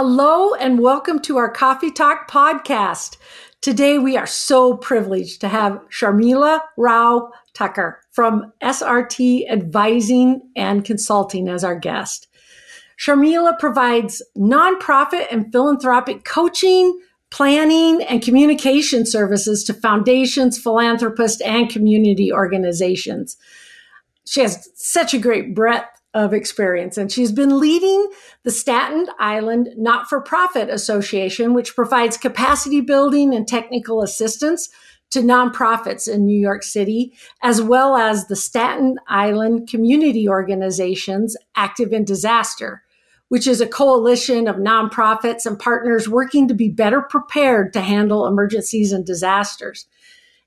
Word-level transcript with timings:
Hello 0.00 0.54
and 0.54 0.78
welcome 0.78 1.18
to 1.22 1.38
our 1.38 1.50
Coffee 1.50 1.90
Talk 1.90 2.30
podcast. 2.30 3.16
Today 3.60 3.98
we 3.98 4.16
are 4.16 4.28
so 4.28 4.76
privileged 4.76 5.40
to 5.40 5.48
have 5.48 5.80
Sharmila 5.90 6.60
Rao 6.76 7.32
Tucker 7.52 8.00
from 8.12 8.52
SRT 8.62 9.50
Advising 9.50 10.40
and 10.54 10.84
Consulting 10.84 11.48
as 11.48 11.64
our 11.64 11.74
guest. 11.74 12.28
Sharmila 12.96 13.58
provides 13.58 14.22
nonprofit 14.36 15.26
and 15.32 15.50
philanthropic 15.50 16.24
coaching, 16.24 16.96
planning, 17.30 18.00
and 18.04 18.22
communication 18.22 19.04
services 19.04 19.64
to 19.64 19.74
foundations, 19.74 20.60
philanthropists, 20.60 21.40
and 21.40 21.68
community 21.68 22.32
organizations. 22.32 23.36
She 24.26 24.42
has 24.42 24.70
such 24.76 25.12
a 25.12 25.18
great 25.18 25.56
breadth 25.56 25.97
of 26.14 26.32
experience. 26.32 26.96
And 26.96 27.12
she's 27.12 27.32
been 27.32 27.60
leading 27.60 28.08
the 28.42 28.50
Staten 28.50 29.06
Island 29.18 29.70
Not 29.76 30.08
for 30.08 30.20
Profit 30.20 30.70
Association, 30.70 31.54
which 31.54 31.74
provides 31.74 32.16
capacity 32.16 32.80
building 32.80 33.34
and 33.34 33.46
technical 33.46 34.02
assistance 34.02 34.70
to 35.10 35.20
nonprofits 35.20 36.12
in 36.12 36.26
New 36.26 36.38
York 36.38 36.62
City, 36.62 37.14
as 37.42 37.62
well 37.62 37.96
as 37.96 38.26
the 38.26 38.36
Staten 38.36 38.96
Island 39.08 39.68
Community 39.68 40.28
Organizations 40.28 41.36
Active 41.56 41.92
in 41.92 42.04
Disaster, 42.04 42.82
which 43.28 43.46
is 43.46 43.60
a 43.60 43.66
coalition 43.66 44.48
of 44.48 44.56
nonprofits 44.56 45.46
and 45.46 45.58
partners 45.58 46.08
working 46.08 46.48
to 46.48 46.54
be 46.54 46.68
better 46.68 47.00
prepared 47.00 47.72
to 47.72 47.80
handle 47.80 48.26
emergencies 48.26 48.92
and 48.92 49.06
disasters. 49.06 49.86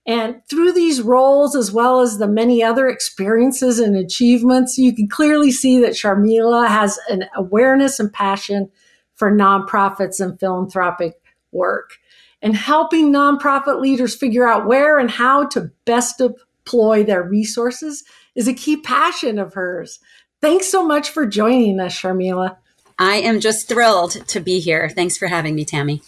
And 0.05 0.41
through 0.49 0.73
these 0.73 1.01
roles, 1.01 1.55
as 1.55 1.71
well 1.71 2.01
as 2.01 2.17
the 2.17 2.27
many 2.27 2.63
other 2.63 2.87
experiences 2.87 3.79
and 3.79 3.95
achievements, 3.95 4.77
you 4.77 4.95
can 4.95 5.07
clearly 5.07 5.51
see 5.51 5.79
that 5.81 5.93
Sharmila 5.93 6.67
has 6.67 6.97
an 7.09 7.25
awareness 7.35 7.99
and 7.99 8.11
passion 8.11 8.71
for 9.13 9.31
nonprofits 9.31 10.19
and 10.19 10.39
philanthropic 10.39 11.21
work. 11.51 11.97
And 12.41 12.55
helping 12.55 13.13
nonprofit 13.13 13.79
leaders 13.79 14.15
figure 14.15 14.47
out 14.47 14.65
where 14.65 14.97
and 14.97 15.11
how 15.11 15.45
to 15.49 15.69
best 15.85 16.17
deploy 16.17 17.03
their 17.03 17.21
resources 17.21 18.03
is 18.33 18.47
a 18.47 18.53
key 18.53 18.77
passion 18.77 19.37
of 19.37 19.53
hers. 19.53 19.99
Thanks 20.41 20.65
so 20.65 20.83
much 20.83 21.09
for 21.11 21.27
joining 21.27 21.79
us, 21.79 21.93
Sharmila. 21.93 22.57
I 22.97 23.17
am 23.17 23.39
just 23.39 23.67
thrilled 23.67 24.27
to 24.27 24.39
be 24.39 24.59
here. 24.59 24.89
Thanks 24.89 25.17
for 25.17 25.27
having 25.27 25.53
me, 25.53 25.65
Tammy. 25.65 26.01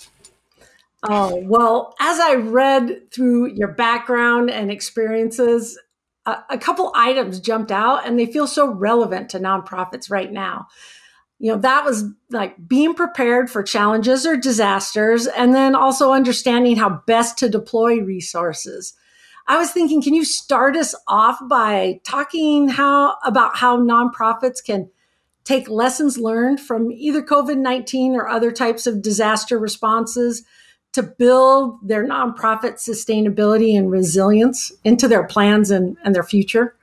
Oh, 1.04 1.42
well, 1.46 1.96
as 2.00 2.20
I 2.20 2.36
read 2.36 3.12
through 3.12 3.54
your 3.56 3.70
background 3.70 4.50
and 4.50 4.72
experiences, 4.72 5.78
a, 6.26 6.38
a, 6.52 6.58
couple 6.58 6.94
items 6.96 7.42
jumped 7.42 7.72
out 7.72 8.08
and 8.08 8.18
they 8.18 8.26
feel 8.26 8.48
so 8.48 8.72
relevant 8.72 9.30
to 9.30 9.40
nonprofits 9.40 10.10
right 10.10 10.32
now. 10.32 10.68
You 11.40 11.52
know, 11.52 11.58
that 11.58 11.84
was 11.84 12.06
like 12.30 12.56
being 12.70 12.94
prepared 12.94 13.52
for 13.52 13.64
challenges 13.64 14.26
or 14.26 14.38
disasters, 14.38 15.28
and 15.28 15.54
then 15.54 15.76
also 15.76 16.14
understanding 16.14 16.78
how 16.78 17.02
best 17.06 17.38
to 17.40 17.50
deploy 17.50 18.00
resources. 18.00 18.94
I 19.46 19.58
was 19.58 19.72
thinking, 19.72 20.02
can 20.02 20.14
you 20.14 20.24
start 20.24 20.78
us 20.78 20.96
off 21.06 21.38
by 21.50 22.00
talking 22.06 22.70
how 22.70 23.18
about 23.26 23.58
how 23.58 23.78
nonprofits 23.78 24.64
can 24.66 24.90
take 25.44 25.68
lessons 25.68 26.18
learned 26.18 26.62
from 26.62 26.90
either 26.94 27.22
COVID 27.22 27.58
19 27.58 28.16
or 28.16 28.30
other 28.30 28.54
types 28.54 28.88
of 28.88 29.02
disaster 29.02 29.60
responses 29.60 30.44
to 30.94 31.04
build 31.04 31.80
their 31.88 32.08
nonprofit 32.08 32.76
sustainability 32.76 33.78
and 33.78 33.92
resilience 33.92 34.72
into 34.84 35.08
their 35.08 35.24
plans 35.24 35.72
and, 35.72 35.98
and 36.04 36.16
their 36.16 36.24
future? 36.24 36.76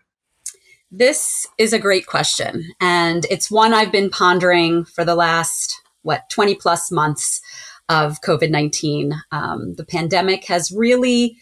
This 0.90 1.46
is 1.56 1.72
a 1.72 1.78
great 1.78 2.06
question. 2.06 2.64
And 2.80 3.24
it's 3.30 3.50
one 3.50 3.72
I've 3.72 3.92
been 3.92 4.10
pondering 4.10 4.84
for 4.84 5.04
the 5.04 5.14
last, 5.14 5.80
what, 6.02 6.28
20 6.30 6.56
plus 6.56 6.90
months 6.90 7.40
of 7.88 8.20
COVID 8.22 8.50
19. 8.50 9.14
Um, 9.30 9.74
the 9.74 9.84
pandemic 9.84 10.44
has 10.46 10.72
really, 10.72 11.36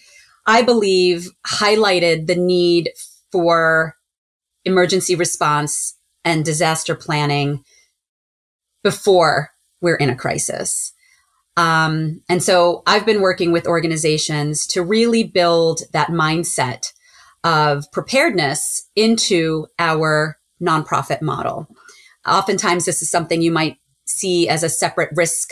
I 0.46 0.62
believe, 0.62 1.30
highlighted 1.46 2.26
the 2.26 2.36
need 2.36 2.90
for 3.32 3.96
emergency 4.64 5.14
response 5.14 5.96
and 6.24 6.44
disaster 6.44 6.94
planning 6.94 7.64
before 8.82 9.52
we're 9.80 9.96
in 9.96 10.10
a 10.10 10.16
crisis. 10.16 10.92
Um, 11.58 12.20
and 12.28 12.40
so 12.40 12.84
I've 12.86 13.04
been 13.04 13.20
working 13.20 13.50
with 13.50 13.66
organizations 13.66 14.64
to 14.68 14.80
really 14.80 15.24
build 15.24 15.80
that 15.92 16.06
mindset 16.06 16.92
of 17.42 17.90
preparedness 17.90 18.88
into 18.94 19.66
our 19.76 20.38
nonprofit 20.62 21.20
model. 21.20 21.66
Oftentimes, 22.24 22.84
this 22.84 23.02
is 23.02 23.10
something 23.10 23.42
you 23.42 23.50
might 23.50 23.76
see 24.06 24.48
as 24.48 24.62
a 24.62 24.68
separate 24.68 25.10
risk 25.16 25.50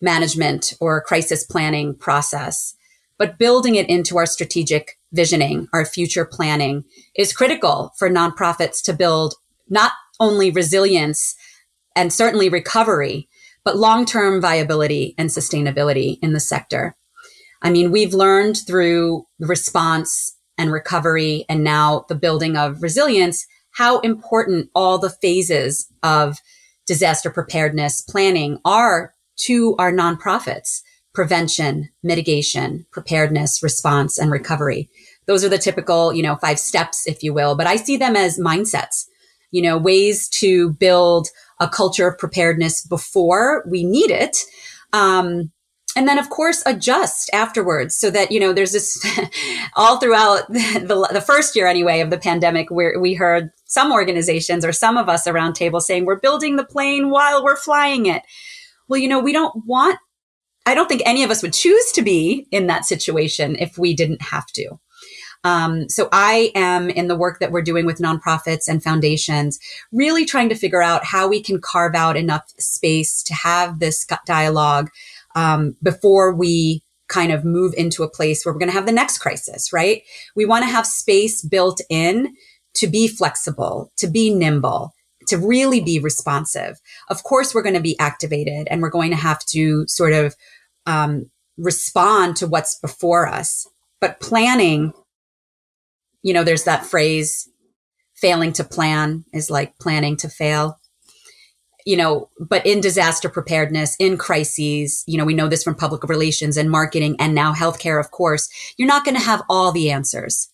management 0.00 0.74
or 0.80 1.00
crisis 1.00 1.44
planning 1.44 1.94
process. 1.94 2.74
But 3.16 3.38
building 3.38 3.76
it 3.76 3.88
into 3.88 4.18
our 4.18 4.26
strategic 4.26 4.98
visioning, 5.12 5.68
our 5.72 5.84
future 5.84 6.24
planning 6.24 6.82
is 7.14 7.32
critical 7.32 7.92
for 7.96 8.10
nonprofits 8.10 8.82
to 8.82 8.92
build 8.92 9.34
not 9.68 9.92
only 10.18 10.50
resilience 10.50 11.36
and 11.94 12.12
certainly 12.12 12.48
recovery, 12.48 13.28
but 13.66 13.76
long 13.76 14.06
term 14.06 14.40
viability 14.40 15.16
and 15.18 15.28
sustainability 15.28 16.18
in 16.22 16.32
the 16.32 16.40
sector. 16.40 16.96
I 17.60 17.70
mean, 17.70 17.90
we've 17.90 18.14
learned 18.14 18.58
through 18.64 19.24
response 19.40 20.36
and 20.56 20.70
recovery 20.70 21.44
and 21.48 21.64
now 21.64 22.06
the 22.08 22.14
building 22.14 22.56
of 22.56 22.80
resilience 22.80 23.44
how 23.72 23.98
important 24.00 24.70
all 24.74 24.98
the 24.98 25.10
phases 25.10 25.92
of 26.04 26.38
disaster 26.86 27.28
preparedness 27.28 28.00
planning 28.00 28.58
are 28.64 29.14
to 29.40 29.74
our 29.78 29.92
nonprofits 29.92 30.80
prevention, 31.12 31.88
mitigation, 32.02 32.86
preparedness, 32.92 33.62
response, 33.62 34.18
and 34.18 34.30
recovery. 34.30 34.88
Those 35.26 35.42
are 35.42 35.48
the 35.48 35.58
typical, 35.58 36.12
you 36.12 36.22
know, 36.22 36.36
five 36.36 36.60
steps, 36.60 37.06
if 37.08 37.22
you 37.22 37.32
will, 37.32 37.56
but 37.56 37.66
I 37.66 37.76
see 37.76 37.96
them 37.96 38.14
as 38.16 38.38
mindsets, 38.38 39.06
you 39.50 39.62
know, 39.62 39.78
ways 39.78 40.28
to 40.40 40.74
build 40.74 41.28
a 41.60 41.68
culture 41.68 42.08
of 42.08 42.18
preparedness 42.18 42.86
before 42.86 43.64
we 43.68 43.84
need 43.84 44.10
it. 44.10 44.38
Um, 44.92 45.52
and 45.96 46.06
then 46.06 46.18
of 46.18 46.28
course 46.28 46.62
adjust 46.66 47.30
afterwards 47.32 47.96
so 47.96 48.10
that 48.10 48.30
you 48.30 48.38
know 48.38 48.52
there's 48.52 48.72
this 48.72 49.04
all 49.76 49.98
throughout 49.98 50.46
the, 50.48 51.08
the 51.12 51.20
first 51.20 51.56
year 51.56 51.66
anyway 51.66 52.00
of 52.00 52.10
the 52.10 52.18
pandemic 52.18 52.70
where 52.70 53.00
we 53.00 53.14
heard 53.14 53.50
some 53.64 53.90
organizations 53.90 54.64
or 54.64 54.72
some 54.72 54.96
of 54.96 55.08
us 55.08 55.26
around 55.26 55.54
table 55.54 55.80
saying 55.80 56.04
we're 56.04 56.20
building 56.20 56.56
the 56.56 56.64
plane 56.64 57.10
while 57.10 57.42
we're 57.42 57.56
flying 57.56 58.06
it 58.06 58.22
well 58.88 59.00
you 59.00 59.08
know 59.08 59.18
we 59.18 59.32
don't 59.32 59.64
want 59.64 59.98
i 60.66 60.74
don't 60.74 60.88
think 60.88 61.02
any 61.06 61.24
of 61.24 61.30
us 61.30 61.42
would 61.42 61.54
choose 61.54 61.90
to 61.92 62.02
be 62.02 62.46
in 62.52 62.66
that 62.66 62.84
situation 62.84 63.56
if 63.58 63.78
we 63.78 63.94
didn't 63.94 64.22
have 64.22 64.46
to 64.48 64.78
um, 65.44 65.88
so 65.88 66.08
I 66.12 66.50
am 66.54 66.90
in 66.90 67.08
the 67.08 67.16
work 67.16 67.38
that 67.40 67.52
we're 67.52 67.62
doing 67.62 67.86
with 67.86 67.98
nonprofits 67.98 68.68
and 68.68 68.82
foundations, 68.82 69.58
really 69.92 70.24
trying 70.24 70.48
to 70.48 70.54
figure 70.54 70.82
out 70.82 71.04
how 71.04 71.28
we 71.28 71.42
can 71.42 71.60
carve 71.60 71.94
out 71.94 72.16
enough 72.16 72.44
space 72.58 73.22
to 73.24 73.34
have 73.34 73.78
this 73.78 74.06
dialogue 74.26 74.90
um, 75.34 75.76
before 75.82 76.34
we 76.34 76.82
kind 77.08 77.30
of 77.30 77.44
move 77.44 77.72
into 77.76 78.02
a 78.02 78.10
place 78.10 78.44
where 78.44 78.52
we're 78.52 78.58
going 78.58 78.70
to 78.70 78.74
have 78.74 78.86
the 78.86 78.92
next 78.92 79.18
crisis, 79.18 79.72
right? 79.72 80.02
We 80.34 80.46
want 80.46 80.64
to 80.64 80.70
have 80.70 80.86
space 80.86 81.42
built 81.42 81.80
in 81.88 82.34
to 82.74 82.86
be 82.86 83.08
flexible, 83.08 83.92
to 83.96 84.08
be 84.08 84.34
nimble, 84.34 84.92
to 85.28 85.38
really 85.38 85.80
be 85.80 85.98
responsive. 85.98 86.80
Of 87.08 87.22
course, 87.22 87.54
we're 87.54 87.62
going 87.62 87.74
to 87.74 87.80
be 87.80 87.98
activated 87.98 88.68
and 88.70 88.82
we're 88.82 88.90
going 88.90 89.10
to 89.10 89.16
have 89.16 89.44
to 89.46 89.86
sort 89.86 90.12
of 90.12 90.34
um, 90.86 91.30
respond 91.56 92.36
to 92.36 92.46
what's 92.46 92.78
before 92.78 93.26
us. 93.26 93.68
But 94.00 94.20
planning 94.20 94.92
you 96.26 96.32
know, 96.32 96.42
there's 96.42 96.64
that 96.64 96.84
phrase, 96.84 97.48
failing 98.16 98.52
to 98.54 98.64
plan 98.64 99.24
is 99.32 99.48
like 99.48 99.78
planning 99.78 100.16
to 100.16 100.28
fail. 100.28 100.80
You 101.84 101.96
know, 101.96 102.30
but 102.40 102.66
in 102.66 102.80
disaster 102.80 103.28
preparedness, 103.28 103.94
in 104.00 104.18
crises, 104.18 105.04
you 105.06 105.16
know, 105.16 105.24
we 105.24 105.34
know 105.34 105.46
this 105.46 105.62
from 105.62 105.76
public 105.76 106.02
relations 106.02 106.56
and 106.56 106.68
marketing 106.68 107.14
and 107.20 107.32
now 107.32 107.54
healthcare, 107.54 108.00
of 108.00 108.10
course, 108.10 108.48
you're 108.76 108.88
not 108.88 109.04
going 109.04 109.16
to 109.16 109.22
have 109.22 109.44
all 109.48 109.70
the 109.70 109.88
answers, 109.88 110.48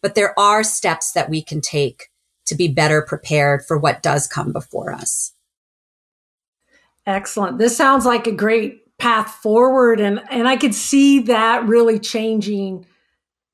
but 0.00 0.14
there 0.14 0.32
are 0.38 0.62
steps 0.62 1.10
that 1.10 1.28
we 1.28 1.42
can 1.42 1.60
take 1.60 2.04
to 2.44 2.54
be 2.54 2.68
better 2.68 3.02
prepared 3.02 3.64
for 3.66 3.76
what 3.76 4.04
does 4.04 4.28
come 4.28 4.52
before 4.52 4.92
us. 4.92 5.32
Excellent. 7.04 7.58
This 7.58 7.76
sounds 7.76 8.06
like 8.06 8.28
a 8.28 8.32
great 8.32 8.96
path 8.98 9.30
forward 9.42 9.98
and 9.98 10.22
and 10.30 10.46
I 10.46 10.56
could 10.56 10.74
see 10.74 11.18
that 11.22 11.66
really 11.66 11.98
changing 11.98 12.86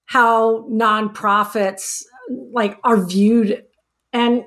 how 0.06 0.62
nonprofits 0.68 2.02
like 2.52 2.78
are 2.84 3.04
viewed 3.04 3.64
and 4.12 4.44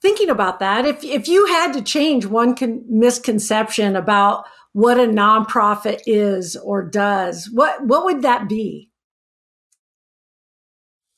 thinking 0.00 0.30
about 0.30 0.60
that 0.60 0.84
if 0.84 1.02
if 1.04 1.28
you 1.28 1.46
had 1.46 1.72
to 1.72 1.82
change 1.82 2.26
one 2.26 2.54
con- 2.54 2.84
misconception 2.88 3.96
about 3.96 4.44
what 4.72 4.98
a 4.98 5.04
nonprofit 5.04 6.00
is 6.06 6.56
or 6.56 6.82
does 6.82 7.48
what 7.52 7.84
what 7.84 8.04
would 8.04 8.22
that 8.22 8.48
be 8.48 8.90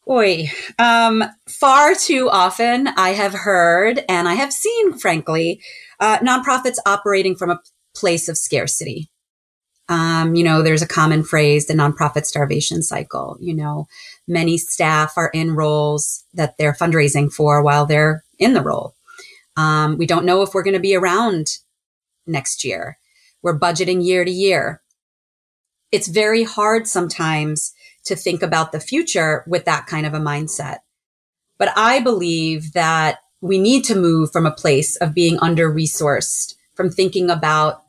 Oi, 0.08 0.48
um, 0.78 1.24
far 1.48 1.96
too 1.96 2.30
often 2.30 2.86
I 2.86 3.08
have 3.08 3.32
heard 3.32 4.04
and 4.08 4.28
I 4.28 4.34
have 4.34 4.52
seen, 4.52 4.96
frankly, 4.96 5.60
uh, 5.98 6.18
nonprofits 6.18 6.76
operating 6.86 7.34
from 7.34 7.50
a 7.50 7.58
place 7.92 8.28
of 8.28 8.38
scarcity. 8.38 9.10
Um, 9.88 10.34
you 10.34 10.42
know, 10.42 10.62
there's 10.62 10.82
a 10.82 10.88
common 10.88 11.22
phrase, 11.22 11.66
the 11.66 11.74
nonprofit 11.74 12.24
starvation 12.24 12.82
cycle. 12.82 13.36
You 13.40 13.54
know, 13.54 13.86
many 14.26 14.58
staff 14.58 15.14
are 15.16 15.30
in 15.32 15.54
roles 15.54 16.24
that 16.34 16.56
they're 16.58 16.72
fundraising 16.72 17.32
for 17.32 17.62
while 17.62 17.86
they're 17.86 18.24
in 18.38 18.54
the 18.54 18.62
role. 18.62 18.94
Um, 19.56 19.96
we 19.96 20.06
don't 20.06 20.26
know 20.26 20.42
if 20.42 20.52
we're 20.52 20.64
going 20.64 20.74
to 20.74 20.80
be 20.80 20.96
around 20.96 21.58
next 22.26 22.64
year. 22.64 22.98
We're 23.42 23.58
budgeting 23.58 24.04
year 24.04 24.24
to 24.24 24.30
year. 24.30 24.82
It's 25.92 26.08
very 26.08 26.42
hard 26.42 26.86
sometimes 26.86 27.72
to 28.04 28.16
think 28.16 28.42
about 28.42 28.72
the 28.72 28.80
future 28.80 29.44
with 29.46 29.64
that 29.64 29.86
kind 29.86 30.04
of 30.04 30.14
a 30.14 30.18
mindset. 30.18 30.78
But 31.58 31.72
I 31.76 32.00
believe 32.00 32.72
that 32.72 33.18
we 33.40 33.58
need 33.58 33.84
to 33.84 33.94
move 33.94 34.32
from 34.32 34.46
a 34.46 34.52
place 34.52 34.96
of 34.96 35.14
being 35.14 35.38
under 35.40 35.72
resourced, 35.72 36.54
from 36.74 36.90
thinking 36.90 37.30
about 37.30 37.84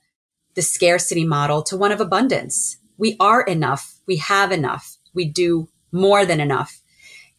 the 0.58 0.64
scarcity 0.64 1.24
model 1.24 1.62
to 1.62 1.78
one 1.78 1.92
of 1.92 2.02
abundance. 2.02 2.78
We 2.98 3.16
are 3.20 3.44
enough. 3.44 4.00
We 4.08 4.18
have 4.18 4.52
enough. 4.52 4.98
We 5.14 5.26
do 5.26 5.70
more 5.92 6.26
than 6.26 6.40
enough. 6.40 6.82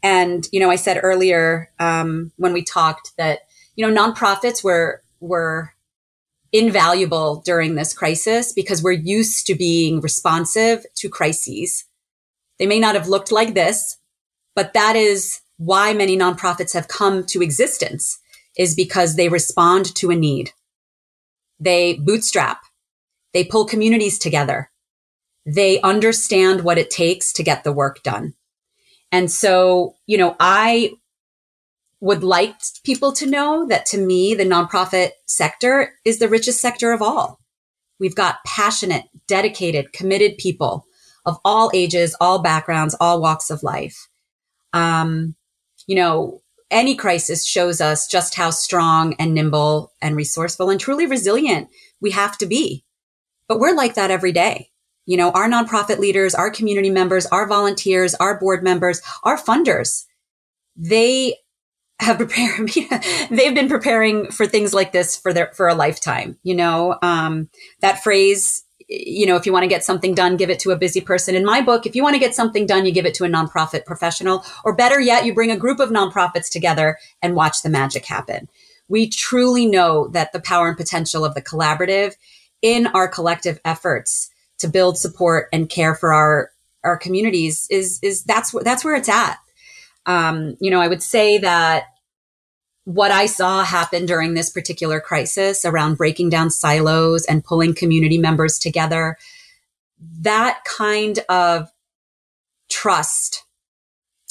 And, 0.04 0.46
you 0.52 0.60
know, 0.60 0.70
I 0.70 0.76
said 0.76 1.00
earlier, 1.02 1.68
um, 1.80 2.30
when 2.36 2.52
we 2.52 2.62
talked 2.62 3.10
that, 3.18 3.40
you 3.74 3.84
know, 3.84 3.92
nonprofits 3.92 4.62
were, 4.62 5.02
were 5.18 5.74
invaluable 6.52 7.42
during 7.44 7.74
this 7.74 7.92
crisis 7.92 8.52
because 8.52 8.84
we're 8.84 8.92
used 8.92 9.48
to 9.48 9.56
being 9.56 10.00
responsive 10.00 10.86
to 10.94 11.08
crises. 11.08 11.86
They 12.60 12.68
may 12.68 12.78
not 12.78 12.94
have 12.94 13.08
looked 13.08 13.32
like 13.32 13.54
this, 13.54 13.98
but 14.54 14.74
that 14.74 14.94
is 14.94 15.40
why 15.56 15.92
many 15.92 16.16
nonprofits 16.16 16.72
have 16.72 16.86
come 16.86 17.26
to 17.26 17.42
existence 17.42 18.20
is 18.56 18.76
because 18.76 19.16
they 19.16 19.28
respond 19.28 19.92
to 19.96 20.10
a 20.10 20.16
need. 20.16 20.52
They 21.58 21.94
bootstrap. 21.94 22.60
They 23.32 23.44
pull 23.44 23.66
communities 23.66 24.18
together. 24.18 24.70
They 25.46 25.80
understand 25.80 26.62
what 26.62 26.78
it 26.78 26.90
takes 26.90 27.32
to 27.34 27.42
get 27.42 27.64
the 27.64 27.72
work 27.72 28.02
done. 28.02 28.34
And 29.10 29.30
so, 29.30 29.94
you 30.06 30.18
know, 30.18 30.36
I 30.38 30.92
would 32.00 32.22
like 32.22 32.54
people 32.84 33.12
to 33.12 33.26
know 33.26 33.66
that 33.66 33.86
to 33.86 33.98
me, 33.98 34.34
the 34.34 34.44
nonprofit 34.44 35.10
sector 35.26 35.94
is 36.04 36.18
the 36.18 36.28
richest 36.28 36.60
sector 36.60 36.92
of 36.92 37.02
all. 37.02 37.40
We've 37.98 38.14
got 38.14 38.44
passionate, 38.46 39.04
dedicated, 39.26 39.92
committed 39.92 40.38
people 40.38 40.86
of 41.26 41.38
all 41.44 41.70
ages, 41.74 42.16
all 42.20 42.40
backgrounds, 42.40 42.94
all 43.00 43.20
walks 43.20 43.50
of 43.50 43.62
life. 43.62 44.08
Um, 44.72 45.34
you 45.86 45.96
know, 45.96 46.40
any 46.70 46.94
crisis 46.94 47.46
shows 47.46 47.80
us 47.80 48.06
just 48.06 48.34
how 48.34 48.50
strong 48.50 49.14
and 49.18 49.34
nimble 49.34 49.92
and 50.00 50.14
resourceful 50.14 50.70
and 50.70 50.78
truly 50.78 51.06
resilient 51.06 51.68
we 52.00 52.10
have 52.12 52.38
to 52.38 52.46
be. 52.46 52.84
But 53.48 53.58
we're 53.58 53.74
like 53.74 53.94
that 53.94 54.10
every 54.10 54.32
day. 54.32 54.70
You 55.06 55.16
know, 55.16 55.30
our 55.30 55.48
nonprofit 55.48 55.98
leaders, 55.98 56.34
our 56.34 56.50
community 56.50 56.90
members, 56.90 57.24
our 57.26 57.46
volunteers, 57.46 58.14
our 58.16 58.38
board 58.38 58.62
members, 58.62 59.00
our 59.24 59.38
funders, 59.38 60.04
they 60.76 61.36
have 62.00 62.18
prepared, 62.18 62.70
they've 63.30 63.54
been 63.54 63.68
preparing 63.68 64.30
for 64.30 64.46
things 64.46 64.72
like 64.74 64.92
this 64.92 65.16
for 65.16 65.32
their, 65.32 65.50
for 65.54 65.66
a 65.66 65.74
lifetime. 65.74 66.38
You 66.42 66.54
know, 66.54 66.98
um, 67.02 67.48
that 67.80 68.02
phrase, 68.02 68.64
you 68.88 69.26
know, 69.26 69.36
if 69.36 69.46
you 69.46 69.52
want 69.52 69.64
to 69.64 69.68
get 69.68 69.84
something 69.84 70.14
done, 70.14 70.36
give 70.36 70.50
it 70.50 70.60
to 70.60 70.70
a 70.70 70.78
busy 70.78 71.00
person. 71.00 71.34
In 71.34 71.44
my 71.44 71.60
book, 71.60 71.86
if 71.86 71.96
you 71.96 72.02
want 72.02 72.14
to 72.14 72.20
get 72.20 72.34
something 72.34 72.66
done, 72.66 72.86
you 72.86 72.92
give 72.92 73.06
it 73.06 73.14
to 73.14 73.24
a 73.24 73.28
nonprofit 73.28 73.84
professional, 73.84 74.44
or 74.64 74.74
better 74.74 75.00
yet, 75.00 75.24
you 75.24 75.34
bring 75.34 75.50
a 75.50 75.56
group 75.56 75.80
of 75.80 75.90
nonprofits 75.90 76.50
together 76.50 76.98
and 77.20 77.34
watch 77.34 77.62
the 77.62 77.70
magic 77.70 78.06
happen. 78.06 78.48
We 78.88 79.08
truly 79.08 79.66
know 79.66 80.08
that 80.08 80.32
the 80.32 80.40
power 80.40 80.68
and 80.68 80.76
potential 80.76 81.24
of 81.24 81.34
the 81.34 81.42
collaborative 81.42 82.14
in 82.62 82.86
our 82.88 83.08
collective 83.08 83.60
efforts 83.64 84.30
to 84.58 84.68
build 84.68 84.98
support 84.98 85.48
and 85.52 85.68
care 85.68 85.94
for 85.94 86.12
our 86.12 86.50
our 86.84 86.96
communities 86.96 87.66
is 87.70 87.98
is 88.02 88.24
that's 88.24 88.54
that's 88.62 88.84
where 88.84 88.96
it's 88.96 89.08
at. 89.08 89.38
Um, 90.06 90.56
you 90.60 90.70
know, 90.70 90.80
I 90.80 90.88
would 90.88 91.02
say 91.02 91.38
that 91.38 91.84
what 92.84 93.10
I 93.10 93.26
saw 93.26 93.64
happen 93.64 94.06
during 94.06 94.32
this 94.32 94.48
particular 94.48 95.00
crisis 95.00 95.64
around 95.64 95.98
breaking 95.98 96.30
down 96.30 96.48
silos 96.48 97.26
and 97.26 97.44
pulling 97.44 97.74
community 97.74 98.16
members 98.16 98.58
together, 98.58 99.18
that 100.20 100.60
kind 100.64 101.18
of 101.28 101.68
trust 102.70 103.44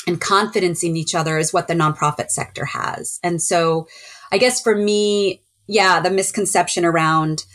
and 0.07 0.19
confidence 0.19 0.83
in 0.83 0.97
each 0.97 1.13
other 1.13 1.37
is 1.37 1.53
what 1.53 1.67
the 1.67 1.75
nonprofit 1.75 2.31
sector 2.31 2.65
has. 2.65 3.19
And 3.21 3.41
so 3.41 3.87
I 4.31 4.39
guess 4.39 4.61
for 4.61 4.75
me, 4.75 5.43
yeah, 5.67 5.99
the 5.99 6.09
misconception 6.09 6.85
around 6.85 7.45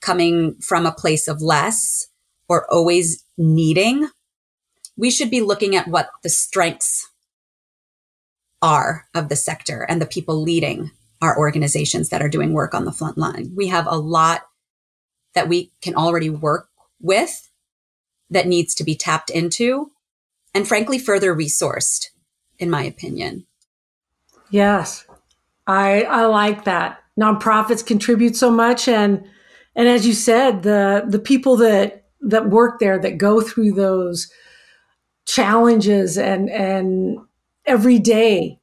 coming 0.00 0.56
from 0.60 0.86
a 0.86 0.92
place 0.92 1.28
of 1.28 1.42
less 1.42 2.08
or 2.48 2.72
always 2.72 3.24
needing, 3.36 4.08
we 4.96 5.10
should 5.10 5.30
be 5.30 5.40
looking 5.40 5.76
at 5.76 5.88
what 5.88 6.10
the 6.22 6.28
strengths 6.28 7.10
are 8.62 9.06
of 9.14 9.28
the 9.28 9.36
sector 9.36 9.82
and 9.88 10.00
the 10.00 10.06
people 10.06 10.40
leading 10.40 10.90
our 11.20 11.38
organizations 11.38 12.08
that 12.08 12.22
are 12.22 12.28
doing 12.28 12.52
work 12.52 12.74
on 12.74 12.84
the 12.84 12.92
front 12.92 13.18
line. 13.18 13.52
We 13.54 13.68
have 13.68 13.86
a 13.86 13.96
lot 13.96 14.42
that 15.34 15.48
we 15.48 15.72
can 15.80 15.94
already 15.94 16.30
work 16.30 16.68
with 17.00 17.50
that 18.30 18.46
needs 18.46 18.74
to 18.74 18.84
be 18.84 18.94
tapped 18.94 19.30
into 19.30 19.90
and 20.54 20.66
frankly 20.66 20.98
further 20.98 21.34
resourced 21.34 22.06
in 22.58 22.70
my 22.70 22.82
opinion. 22.82 23.46
Yes. 24.50 25.06
I 25.66 26.02
I 26.02 26.26
like 26.26 26.64
that. 26.64 27.02
Nonprofits 27.18 27.84
contribute 27.84 28.36
so 28.36 28.50
much 28.50 28.88
and 28.88 29.24
and 29.76 29.88
as 29.88 30.06
you 30.06 30.12
said 30.12 30.64
the 30.64 31.04
the 31.06 31.20
people 31.20 31.56
that 31.56 32.06
that 32.20 32.50
work 32.50 32.80
there 32.80 32.98
that 32.98 33.18
go 33.18 33.40
through 33.40 33.72
those 33.72 34.28
challenges 35.26 36.18
and 36.18 36.50
and 36.50 37.18
every 37.66 37.98
day 37.98 38.58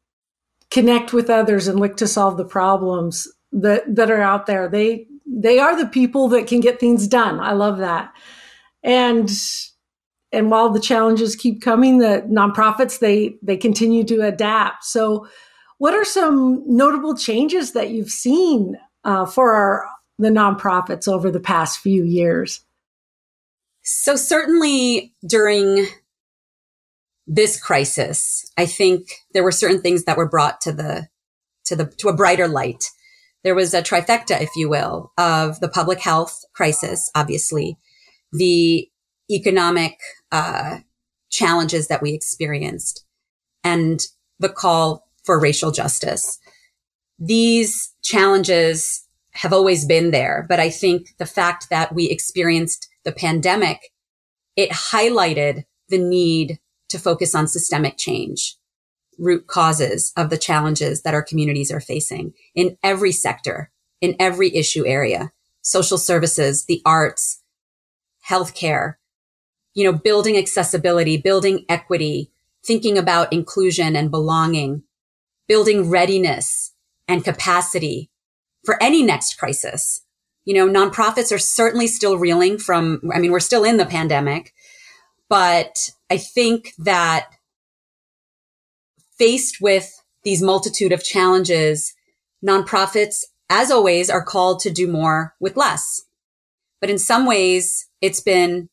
connect 0.70 1.14
with 1.14 1.30
others 1.30 1.68
and 1.68 1.80
look 1.80 1.96
to 1.96 2.08
solve 2.08 2.36
the 2.36 2.46
problems 2.46 3.28
that 3.54 3.84
that 3.96 4.12
are 4.12 4.22
out 4.22 4.48
there 4.48 4.68
they 4.68 5.08
they 5.26 5.60
are 5.60 5.76
the 5.76 5.88
people 5.88 6.28
that 6.30 6.48
can 6.48 6.60
get 6.60 6.80
things 6.80 7.08
done. 7.08 7.40
I 7.40 7.54
love 7.54 7.78
that. 7.80 8.14
And 8.84 9.30
and 10.32 10.50
while 10.50 10.70
the 10.70 10.80
challenges 10.80 11.36
keep 11.36 11.62
coming 11.62 12.00
the 12.00 12.28
nonprofits 12.30 13.00
they 13.00 13.36
they 13.42 13.58
continue 13.58 14.04
to 14.06 14.22
adapt. 14.22 14.84
So 14.86 15.28
what 15.78 15.94
are 15.94 16.06
some 16.06 16.64
notable 16.66 17.16
changes 17.16 17.74
that 17.74 17.90
you've 17.90 18.10
seen 18.10 18.78
uh, 19.04 19.26
for 19.26 19.54
our, 19.54 19.86
the 20.24 20.30
nonprofits 20.30 21.08
over 21.08 21.30
the 21.30 21.40
past 21.40 21.80
few 21.80 22.04
years 22.04 22.62
so 23.84 24.16
certainly 24.16 25.14
during 25.28 25.88
this 27.28 27.62
crisis, 27.62 28.52
I 28.58 28.66
think 28.66 29.08
there 29.34 29.44
were 29.44 29.52
certain 29.52 29.82
things 29.82 30.06
that 30.06 30.18
were 30.18 30.28
brought 30.28 30.62
to 30.62 30.72
the, 30.72 31.08
to 31.66 31.76
the, 31.76 31.86
to 31.98 32.10
a 32.10 32.16
brighter 32.16 32.48
light. 32.48 32.86
There 33.44 33.56
was 33.56 33.74
a 33.74 33.82
trifecta, 33.82 34.42
if 34.42 34.50
you 34.56 34.70
will, 34.70 35.12
of 35.18 35.60
the 35.60 35.68
public 35.68 36.00
health 36.00 36.46
crisis, 36.54 37.12
obviously, 37.14 37.78
the 38.32 38.90
economic, 39.30 40.00
uh, 40.32 40.80
challenges 41.30 41.88
that 41.88 42.02
we 42.02 42.14
experienced 42.14 43.06
and 43.64 44.06
the 44.40 44.50
call 44.50 45.08
for 45.24 45.40
racial 45.40 45.72
justice. 45.72 46.40
These 47.18 47.94
challenges 48.04 49.03
have 49.36 49.54
always 49.54 49.86
been 49.86 50.12
there, 50.12 50.46
but 50.48 50.60
I 50.60 50.70
think 50.70 51.16
the 51.18 51.26
fact 51.26 51.70
that 51.70 51.94
we 51.94 52.10
experienced 52.10 52.88
the 53.04 53.12
pandemic, 53.12 53.92
it 54.56 54.70
highlighted 54.70 55.66
the 55.90 55.98
need 55.98 56.60
to 56.90 57.00
focus 57.00 57.34
on 57.34 57.48
systemic 57.48 57.98
change, 57.98 58.56
root 59.18 59.48
causes 59.48 60.14
of 60.16 60.30
the 60.30 60.38
challenges 60.38 61.02
that 61.02 61.14
our 61.14 61.24
communities 61.24 61.72
are 61.72 61.80
facing 61.80 62.34
in 62.54 62.78
every 62.84 63.12
sector, 63.12 63.72
in 64.02 64.16
every 64.20 64.56
issue 64.56 64.86
area, 64.86 65.32
social 65.62 65.98
services, 65.98 66.66
the 66.66 66.82
arts, 66.86 67.42
healthcare, 68.30 68.96
you 69.74 69.84
know, 69.84 69.98
building 69.98 70.38
accessibility, 70.38 71.18
building 71.18 71.66
equity, 71.68 72.32
thinking 72.64 72.98
about 72.98 73.34
inclusion 73.34 73.96
and 73.96 74.12
belonging, 74.12 74.84
building 75.48 75.90
readiness 75.90 76.74
and 77.08 77.24
capacity 77.24 78.12
for 78.64 78.82
any 78.82 79.04
next 79.04 79.36
crisis. 79.36 80.02
You 80.46 80.54
know, 80.54 80.68
nonprofits 80.68 81.32
are 81.32 81.40
certainly 81.40 81.88
still 81.88 82.18
reeling 82.18 82.58
from, 82.58 83.02
I 83.14 83.20
mean, 83.20 83.32
we're 83.32 83.40
still 83.40 83.64
in 83.64 83.78
the 83.78 83.86
pandemic, 83.86 84.54
but 85.30 85.90
I 86.10 86.18
think 86.18 86.74
that 86.78 87.30
faced 89.18 89.62
with 89.62 89.92
these 90.24 90.42
multitude 90.42 90.92
of 90.92 91.04
challenges, 91.04 91.94
nonprofits, 92.46 93.24
as 93.50 93.72
always, 93.72 94.10
are 94.10 94.24
called 94.24 94.60
to 94.62 94.70
do 94.70 94.88
more 94.88 95.36
with 95.40 95.56
less. 95.56 96.04
But 96.82 96.90
in 96.90 97.00
some 97.00 97.26
ways, 97.26 97.88
it's 98.02 98.20
been 98.20 98.70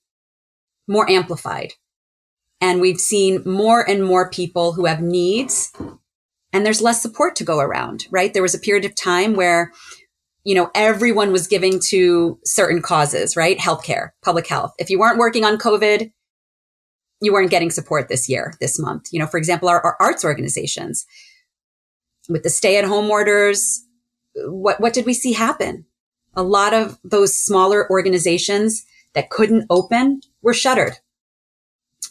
more 0.89 1.09
amplified. 1.09 1.75
And 2.61 2.81
we've 2.81 3.01
seen 3.01 3.43
more 3.47 3.89
and 3.89 4.05
more 4.05 4.29
people 4.29 4.73
who 4.73 4.87
have 4.87 5.01
needs 5.01 5.73
and 6.53 6.67
there's 6.67 6.83
less 6.83 7.03
support 7.03 7.37
to 7.37 7.45
go 7.45 7.59
around, 7.59 8.07
right? 8.11 8.33
There 8.33 8.43
was 8.43 8.55
a 8.55 8.59
period 8.59 8.85
of 8.85 8.95
time 8.95 9.35
where 9.35 9.73
you 10.45 10.55
know, 10.55 10.71
everyone 10.75 11.33
was 11.33 11.47
giving 11.47 11.79
to 11.79 12.39
certain 12.45 12.81
causes, 12.81 13.37
right? 13.37 13.59
Healthcare, 13.59 14.11
public 14.23 14.47
health. 14.47 14.73
If 14.79 14.89
you 14.89 14.99
weren't 14.99 15.19
working 15.19 15.45
on 15.45 15.59
COVID, 15.59 16.11
you 17.21 17.33
weren't 17.33 17.51
getting 17.51 17.71
support 17.71 18.09
this 18.09 18.29
year, 18.29 18.55
this 18.61 18.79
month. 18.79 19.09
You 19.13 19.19
know, 19.19 19.27
for 19.27 19.37
example, 19.37 19.69
our, 19.69 19.81
our 19.83 19.97
arts 20.01 20.25
organizations 20.25 21.05
with 22.29 22.43
the 22.43 22.51
stay 22.51 22.79
at 22.79 22.85
home 22.85 23.11
orders, 23.11 23.85
what, 24.35 24.81
what 24.81 24.95
did 24.95 25.05
we 25.05 25.13
see 25.13 25.35
happen? 25.35 25.85
A 26.35 26.43
lot 26.43 26.73
of 26.73 26.99
those 27.05 27.37
smaller 27.37 27.91
organizations 27.91 28.87
that 29.15 29.31
couldn't 29.31 29.67
open 29.69 30.23
were 30.41 30.55
shuttered. 30.55 30.97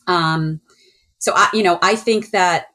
Um, 0.06 0.62
so 1.18 1.34
I, 1.36 1.50
you 1.54 1.64
know, 1.64 1.80
I 1.82 1.96
think 1.96 2.32
that 2.32 2.68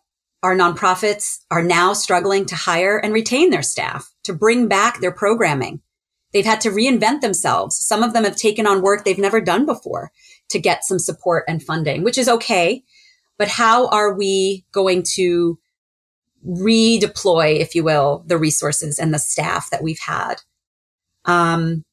our 0.45 0.55
nonprofits 0.55 1.39
are 1.51 1.63
now 1.63 1.95
struggling 1.95 2.45
to 2.45 2.55
hire 2.55 2.99
and 2.99 3.15
retain 3.15 3.49
their 3.49 3.63
staff 3.63 4.13
to 4.25 4.35
bring 4.35 4.69
back 4.69 5.01
their 5.01 5.11
programming. 5.11 5.81
They've 6.35 6.45
had 6.45 6.61
to 6.61 6.71
reinvent 6.71 7.23
themselves. 7.23 7.79
Some 7.79 8.03
of 8.03 8.13
them 8.13 8.25
have 8.25 8.37
taken 8.37 8.67
on 8.67 8.83
work 8.83 9.05
they've 9.05 9.17
never 9.17 9.41
done 9.41 9.65
before 9.65 10.13
to 10.51 10.59
get 10.59 10.85
some 10.85 10.99
support 10.99 11.45
and 11.49 11.63
funding, 11.63 12.05
which 12.05 12.19
is 12.19 12.29
okay. 12.29 12.83
But 13.39 13.49
how 13.49 13.89
are 13.89 14.13
we 14.13 14.67
going 14.71 15.03
to 15.15 15.59
redeploy, 16.47 17.59
if 17.59 17.75
you 17.75 17.83
will, 17.83 18.23
the 18.27 18.37
resources 18.37 18.99
and 18.99 19.15
the 19.15 19.19
staff 19.19 19.71
that 19.71 19.83
we've 19.83 19.99
had? 19.99 20.43
Um, 21.25 21.85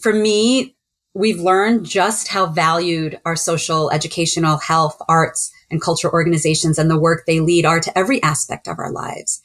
for 0.00 0.12
me, 0.12 0.76
we've 1.14 1.38
learned 1.38 1.86
just 1.86 2.26
how 2.26 2.46
valued 2.46 3.20
our 3.24 3.36
social, 3.36 3.92
educational, 3.92 4.56
health, 4.56 5.00
arts, 5.08 5.52
and 5.70 5.82
cultural 5.82 6.12
organizations 6.12 6.78
and 6.78 6.90
the 6.90 6.98
work 6.98 7.24
they 7.26 7.40
lead 7.40 7.64
are 7.64 7.80
to 7.80 7.98
every 7.98 8.22
aspect 8.22 8.68
of 8.68 8.78
our 8.78 8.92
lives. 8.92 9.40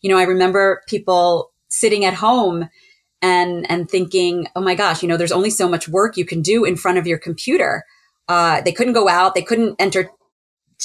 You 0.00 0.10
know, 0.10 0.18
I 0.18 0.24
remember 0.24 0.82
people 0.88 1.52
sitting 1.68 2.04
at 2.04 2.14
home 2.14 2.68
and 3.22 3.70
and 3.70 3.88
thinking, 3.88 4.48
oh 4.56 4.60
my 4.60 4.74
gosh, 4.74 5.02
you 5.02 5.08
know, 5.08 5.16
there's 5.16 5.32
only 5.32 5.50
so 5.50 5.68
much 5.68 5.88
work 5.88 6.16
you 6.16 6.24
can 6.24 6.42
do 6.42 6.64
in 6.64 6.76
front 6.76 6.98
of 6.98 7.06
your 7.06 7.18
computer. 7.18 7.84
Uh, 8.28 8.60
they 8.60 8.72
couldn't 8.72 8.92
go 8.92 9.08
out, 9.08 9.34
they 9.34 9.42
couldn't 9.42 9.76
enter, 9.78 10.10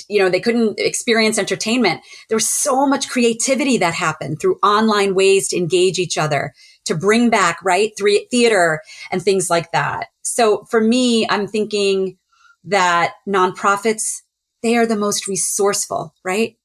you 0.07 0.19
know, 0.19 0.29
they 0.29 0.39
couldn't 0.39 0.79
experience 0.79 1.37
entertainment. 1.37 2.01
There 2.29 2.35
was 2.35 2.47
so 2.47 2.85
much 2.87 3.09
creativity 3.09 3.77
that 3.77 3.93
happened 3.93 4.39
through 4.39 4.59
online 4.63 5.15
ways 5.15 5.47
to 5.49 5.57
engage 5.57 5.97
each 5.97 6.17
other, 6.17 6.53
to 6.85 6.95
bring 6.95 7.29
back 7.29 7.59
right 7.63 7.91
Three, 7.97 8.27
theater 8.29 8.81
and 9.11 9.21
things 9.21 9.49
like 9.49 9.71
that. 9.71 10.07
So 10.21 10.65
for 10.69 10.81
me, 10.81 11.27
I'm 11.29 11.47
thinking 11.47 12.17
that 12.65 13.13
nonprofits 13.27 14.21
they 14.63 14.75
are 14.75 14.85
the 14.85 14.95
most 14.95 15.27
resourceful, 15.27 16.13
right? 16.23 16.57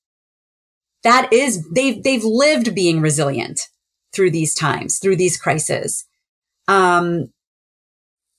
That 1.02 1.32
is 1.32 1.68
they've 1.70 2.02
they've 2.02 2.25
lived 2.25 2.75
being 2.75 3.00
resilient 3.00 3.68
through 4.12 4.30
these 4.30 4.54
times, 4.54 4.99
through 4.99 5.16
these 5.16 5.37
crises. 5.37 6.04
Um, 6.68 7.30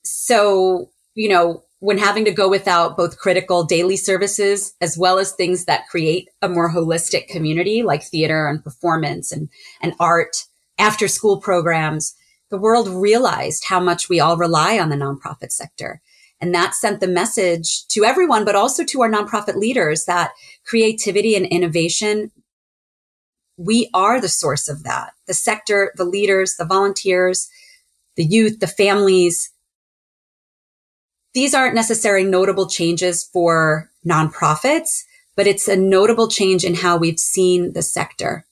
so, 0.04 0.90
you 1.16 1.30
know, 1.30 1.64
when 1.80 1.98
having 1.98 2.24
to 2.26 2.32
go 2.32 2.48
without 2.48 2.96
both 2.96 3.18
critical 3.18 3.66
daily 3.66 3.98
services 3.98 4.74
as 4.80 4.98
well 4.98 5.20
as 5.20 5.34
things 5.34 5.66
that 5.66 5.88
create 5.90 6.30
a 6.42 6.48
more 6.48 6.72
holistic 6.72 7.28
community 7.28 7.84
like 7.84 8.04
theater 8.04 8.48
and 8.48 8.64
performance 8.64 9.32
and, 9.32 9.50
and 9.82 9.94
art, 10.00 10.46
after 10.80 11.08
school 11.08 11.42
programs, 11.42 12.16
the 12.50 12.58
world 12.58 12.88
realized 12.88 13.66
how 13.66 13.80
much 13.80 14.10
we 14.10 14.20
all 14.20 14.38
rely 14.38 14.80
on 14.80 14.90
the 14.90 14.96
nonprofit 14.96 15.52
sector. 15.52 16.02
And 16.44 16.54
that 16.54 16.76
sent 16.76 17.00
the 17.00 17.08
message 17.08 17.88
to 17.88 18.04
everyone, 18.04 18.44
but 18.44 18.56
also 18.56 18.84
to 18.84 19.02
our 19.02 19.10
nonprofit 19.10 19.56
leaders 19.56 20.04
that 20.06 20.32
creativity 20.66 21.36
and 21.38 21.46
innovation 21.46 22.32
we 23.58 23.90
are 23.94 24.20
the 24.20 24.30
source 24.30 24.68
of 24.68 24.84
that. 24.84 25.14
The 25.28 25.34
sector, 25.34 25.94
the 25.96 26.06
leaders, 26.06 26.56
the 26.58 26.66
volunteers, 26.66 27.50
the 28.16 28.26
youth, 28.26 28.60
the 28.60 28.68
families. 28.68 29.52
These 31.34 31.54
aren't 31.54 31.76
necessarily 31.76 32.28
notable 32.28 32.68
changes 32.68 33.24
for 33.24 33.90
nonprofits, 34.06 35.04
but 35.36 35.48
it's 35.48 35.68
a 35.68 35.76
notable 35.76 36.28
change 36.28 36.64
in 36.64 36.76
how 36.76 36.98
we've 36.98 37.20
seen 37.20 37.74
the 37.74 37.82
sector. 37.82 38.46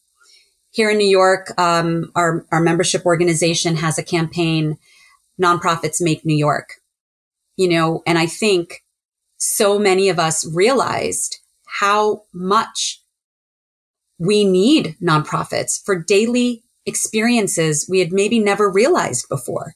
Here 0.71 0.89
in 0.89 0.98
New 0.98 1.07
York, 1.07 1.51
um, 1.60 2.12
our, 2.15 2.45
our 2.51 2.62
membership 2.62 3.05
organization 3.05 3.75
has 3.75 3.98
a 3.98 4.03
campaign, 4.03 4.77
Nonprofits 5.39 5.98
Make 6.00 6.25
New 6.25 6.36
York. 6.36 6.80
You 7.58 7.70
know, 7.70 8.01
and 8.05 8.17
I 8.17 8.25
think 8.25 8.84
so 9.38 9.79
many 9.79 10.10
of 10.10 10.20
us 10.20 10.48
realized 10.53 11.38
how 11.79 12.24
much 12.34 13.01
we 14.20 14.43
need 14.43 14.96
nonprofits 15.01 15.84
for 15.84 15.96
daily 15.96 16.63
experiences 16.86 17.88
we 17.89 18.00
had 18.00 18.12
maybe 18.12 18.39
never 18.39 18.70
realized 18.70 19.27
before. 19.29 19.74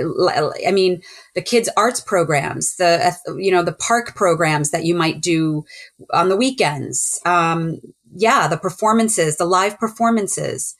I 0.00 0.70
mean, 0.72 1.02
the 1.34 1.42
kids' 1.42 1.68
arts 1.76 2.00
programs, 2.00 2.76
the 2.76 3.16
you 3.38 3.50
know 3.50 3.62
the 3.62 3.72
park 3.72 4.14
programs 4.14 4.70
that 4.70 4.84
you 4.84 4.94
might 4.94 5.20
do 5.20 5.64
on 6.12 6.28
the 6.28 6.36
weekends. 6.36 7.20
Um, 7.26 7.80
yeah, 8.14 8.46
the 8.46 8.56
performances, 8.56 9.36
the 9.36 9.44
live 9.44 9.78
performances. 9.78 10.76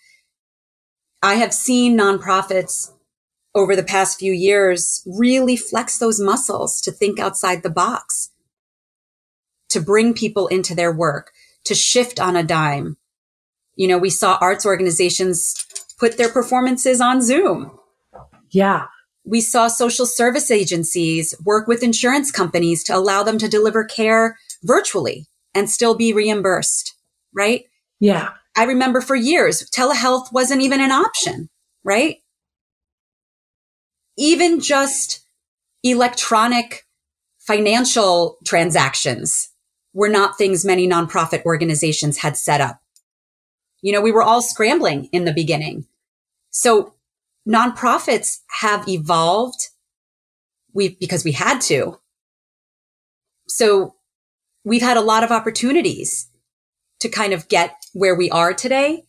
I 1.23 1.35
have 1.35 1.53
seen 1.53 1.99
nonprofits 1.99 2.93
over 3.55 3.77
the 3.77 3.83
past 3.83 4.19
few 4.19 4.33
years 4.33 5.03
really 5.07 5.57
flex 5.57 5.99
those 5.99 6.21
muscles 6.21 6.81
to 6.81 6.91
think 6.91 7.19
outside 7.19 7.63
the 7.63 7.71
box, 7.71 8.31
to 9.69 9.81
bring 9.81 10.13
people 10.13 10.47
into 10.49 10.75
their 10.75 10.93
work, 10.93 11.33
to 11.65 11.75
shift 11.75 12.19
on 12.19 12.37
a 12.37 12.43
dime. 12.43 12.97
You 13.77 13.89
know, 13.89 13.99
we 13.99 14.11
saw 14.11 14.39
arts 14.41 14.67
organizations 14.67 15.55
put 15.99 16.17
their 16.17 16.29
performances 16.29 17.01
on 17.01 17.23
Zoom. 17.23 17.79
Yeah. 18.51 18.87
We 19.25 19.41
saw 19.41 19.69
social 19.69 20.07
service 20.07 20.51
agencies 20.51 21.35
work 21.45 21.67
with 21.67 21.83
insurance 21.83 22.31
companies 22.31 22.85
to 22.85 22.97
allow 22.97 23.23
them 23.23 23.39
to 23.39 23.49
deliver 23.49 23.85
care 23.85 24.37
virtually 24.63 25.27
and 25.55 25.71
still 25.71 25.95
be 25.95 26.13
reimbursed, 26.13 26.95
right? 27.33 27.65
Yeah. 28.01 28.31
I 28.57 28.65
remember 28.65 29.01
for 29.01 29.17
years, 29.17 29.69
telehealth 29.71 30.33
wasn't 30.33 30.63
even 30.63 30.81
an 30.81 30.93
option, 30.93 31.49
right? 31.83 32.19
Even 34.17 34.61
just 34.61 35.27
electronic 35.83 36.87
financial 37.39 38.39
transactions 38.45 39.51
were 39.93 40.09
not 40.09 40.39
things 40.39 40.65
many 40.65 40.89
nonprofit 40.89 41.45
organizations 41.45 42.19
had 42.19 42.37
set 42.37 42.61
up. 42.61 42.81
You 43.83 43.93
know, 43.93 44.01
we 44.01 44.13
were 44.13 44.23
all 44.23 44.43
scrambling 44.43 45.09
in 45.13 45.25
the 45.25 45.33
beginning. 45.33 45.87
So 46.51 46.95
nonprofits 47.49 48.39
have 48.61 48.89
evolved 48.89 49.69
we 50.75 50.97
because 51.01 51.25
we 51.25 51.33
had 51.33 51.61
to. 51.63 51.99
So 53.47 53.95
we've 54.65 54.83
had 54.83 54.97
a 54.97 55.03
lot 55.03 55.23
of 55.23 55.31
opportunities 55.31 56.29
to 57.01 57.09
kind 57.09 57.33
of 57.33 57.49
get 57.49 57.77
where 57.93 58.17
we 58.17 58.31
are 58.31 58.53
today. 58.53 59.05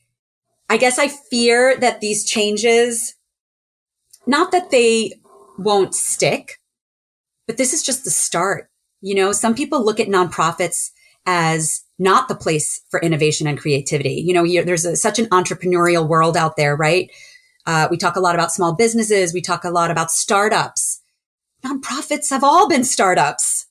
I 0.69 0.77
guess 0.77 1.00
I 1.00 1.07
fear 1.07 1.77
that 1.77 2.01
these 2.01 2.25
changes, 2.25 3.14
not 4.27 4.51
that 4.51 4.72
they 4.72 5.13
won't 5.58 5.96
stick, 5.96 6.60
but 7.48 7.58
this 7.58 7.74
is 7.74 7.84
just 7.84 8.03
the 8.03 8.10
start. 8.10 8.70
You 9.01 9.15
know, 9.15 9.32
some 9.32 9.55
people 9.55 9.84
look 9.84 10.00
at 10.00 10.08
nonprofits 10.08 10.89
as 11.25 11.84
not 11.98 12.27
the 12.27 12.36
place 12.36 12.82
for 12.89 13.01
innovation 13.01 13.48
and 13.48 13.58
creativity. 13.58 14.15
You 14.15 14.34
know, 14.34 14.63
there's 14.63 14.86
a, 14.86 14.96
such 14.96 15.20
an 15.20 15.25
entrepreneurial 15.27 16.08
world 16.08 16.38
out 16.38 16.58
there, 16.58 16.75
right? 16.75 17.10
Uh, 17.65 17.88
we 17.89 17.98
talk 17.98 18.15
a 18.15 18.20
lot 18.20 18.36
about 18.36 18.51
small 18.51 18.75
businesses. 18.75 19.34
We 19.34 19.41
talk 19.41 19.63
a 19.63 19.72
lot 19.72 19.91
about 19.91 20.12
startups. 20.12 21.01
Nonprofits 21.63 22.29
have 22.29 22.44
all 22.44 22.70
been 22.70 22.84
startups. 22.84 23.65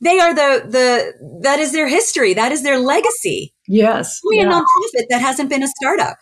They 0.00 0.18
are 0.18 0.34
the, 0.34 0.64
the, 0.66 1.40
that 1.42 1.58
is 1.58 1.72
their 1.72 1.88
history. 1.88 2.32
That 2.32 2.52
is 2.52 2.62
their 2.62 2.78
legacy. 2.78 3.52
Yes. 3.66 4.20
Only 4.24 4.38
yeah. 4.38 4.48
a 4.48 4.52
nonprofit 4.52 5.06
that 5.10 5.20
hasn't 5.20 5.50
been 5.50 5.62
a 5.62 5.68
startup. 5.68 6.16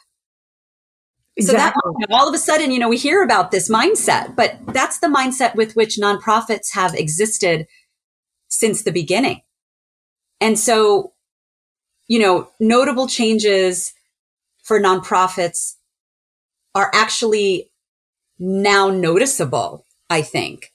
Exactly. 1.39 1.81
So 1.85 1.95
that 2.01 2.11
all 2.11 2.29
of 2.29 2.35
a 2.35 2.39
sudden, 2.39 2.73
you 2.73 2.81
know, 2.81 2.89
we 2.89 2.99
hear 2.99 3.23
about 3.23 3.53
this 3.53 3.71
mindset, 3.71 4.35
but 4.35 4.59
that's 4.69 4.99
the 4.99 5.07
mindset 5.07 5.55
with 5.55 5.77
which 5.77 5.97
nonprofits 5.97 6.75
have 6.75 6.95
existed 6.95 7.67
since 8.49 8.83
the 8.83 8.91
beginning. 8.91 9.43
And 10.41 10.59
so, 10.59 11.13
you 12.09 12.19
know, 12.19 12.51
notable 12.59 13.07
changes 13.07 13.93
for 14.65 14.81
nonprofits 14.81 15.75
are 16.75 16.91
actually 16.93 17.71
now 18.39 18.91
noticeable, 18.91 19.87
I 20.11 20.23
think. 20.23 20.73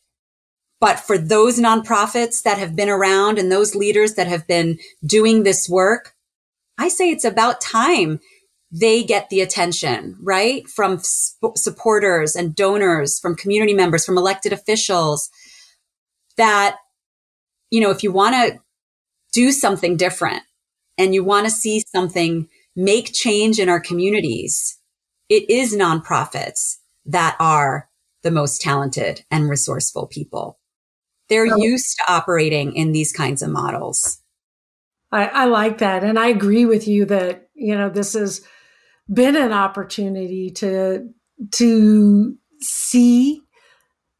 But 0.79 0.99
for 0.99 1.17
those 1.17 1.59
nonprofits 1.59 2.43
that 2.43 2.57
have 2.57 2.75
been 2.75 2.89
around 2.89 3.37
and 3.37 3.51
those 3.51 3.75
leaders 3.75 4.15
that 4.15 4.27
have 4.27 4.47
been 4.47 4.79
doing 5.05 5.43
this 5.43 5.69
work, 5.69 6.13
I 6.77 6.87
say 6.87 7.09
it's 7.09 7.25
about 7.25 7.61
time 7.61 8.19
they 8.75 9.03
get 9.03 9.29
the 9.29 9.39
attention, 9.39 10.17
right? 10.19 10.67
From 10.67 10.97
sp- 10.99 11.55
supporters 11.55 12.35
and 12.35 12.55
donors, 12.55 13.19
from 13.19 13.35
community 13.35 13.73
members, 13.73 14.03
from 14.03 14.17
elected 14.17 14.51
officials 14.51 15.29
that 16.37 16.77
you 17.73 17.81
know, 17.81 17.89
if 17.89 18.03
you 18.03 18.11
want 18.11 18.35
to 18.35 18.59
do 19.31 19.51
something 19.51 19.97
different 19.97 20.43
and 20.95 21.15
you 21.15 21.23
want 21.23 21.47
to 21.47 21.51
see 21.51 21.79
something 21.79 22.47
make 22.75 23.11
change 23.13 23.59
in 23.59 23.67
our 23.67 23.79
communities, 23.79 24.77
it 25.27 25.49
is 25.49 25.75
nonprofits 25.75 26.77
that 27.03 27.35
are 27.39 27.89
the 28.21 28.29
most 28.29 28.61
talented 28.61 29.25
and 29.31 29.49
resourceful 29.49 30.05
people. 30.05 30.59
They're 31.29 31.51
oh. 31.51 31.57
used 31.57 31.97
to 31.97 32.13
operating 32.13 32.75
in 32.75 32.91
these 32.91 33.11
kinds 33.11 33.41
of 33.41 33.49
models. 33.49 34.21
I, 35.11 35.25
I 35.25 35.45
like 35.45 35.79
that. 35.79 36.03
And 36.03 36.19
I 36.19 36.27
agree 36.27 36.65
with 36.65 36.87
you 36.87 37.05
that, 37.05 37.49
you 37.55 37.75
know, 37.75 37.89
this 37.89 38.13
has 38.13 38.45
been 39.11 39.35
an 39.35 39.51
opportunity 39.51 40.49
to, 40.51 41.09
to 41.51 42.37
see 42.61 43.41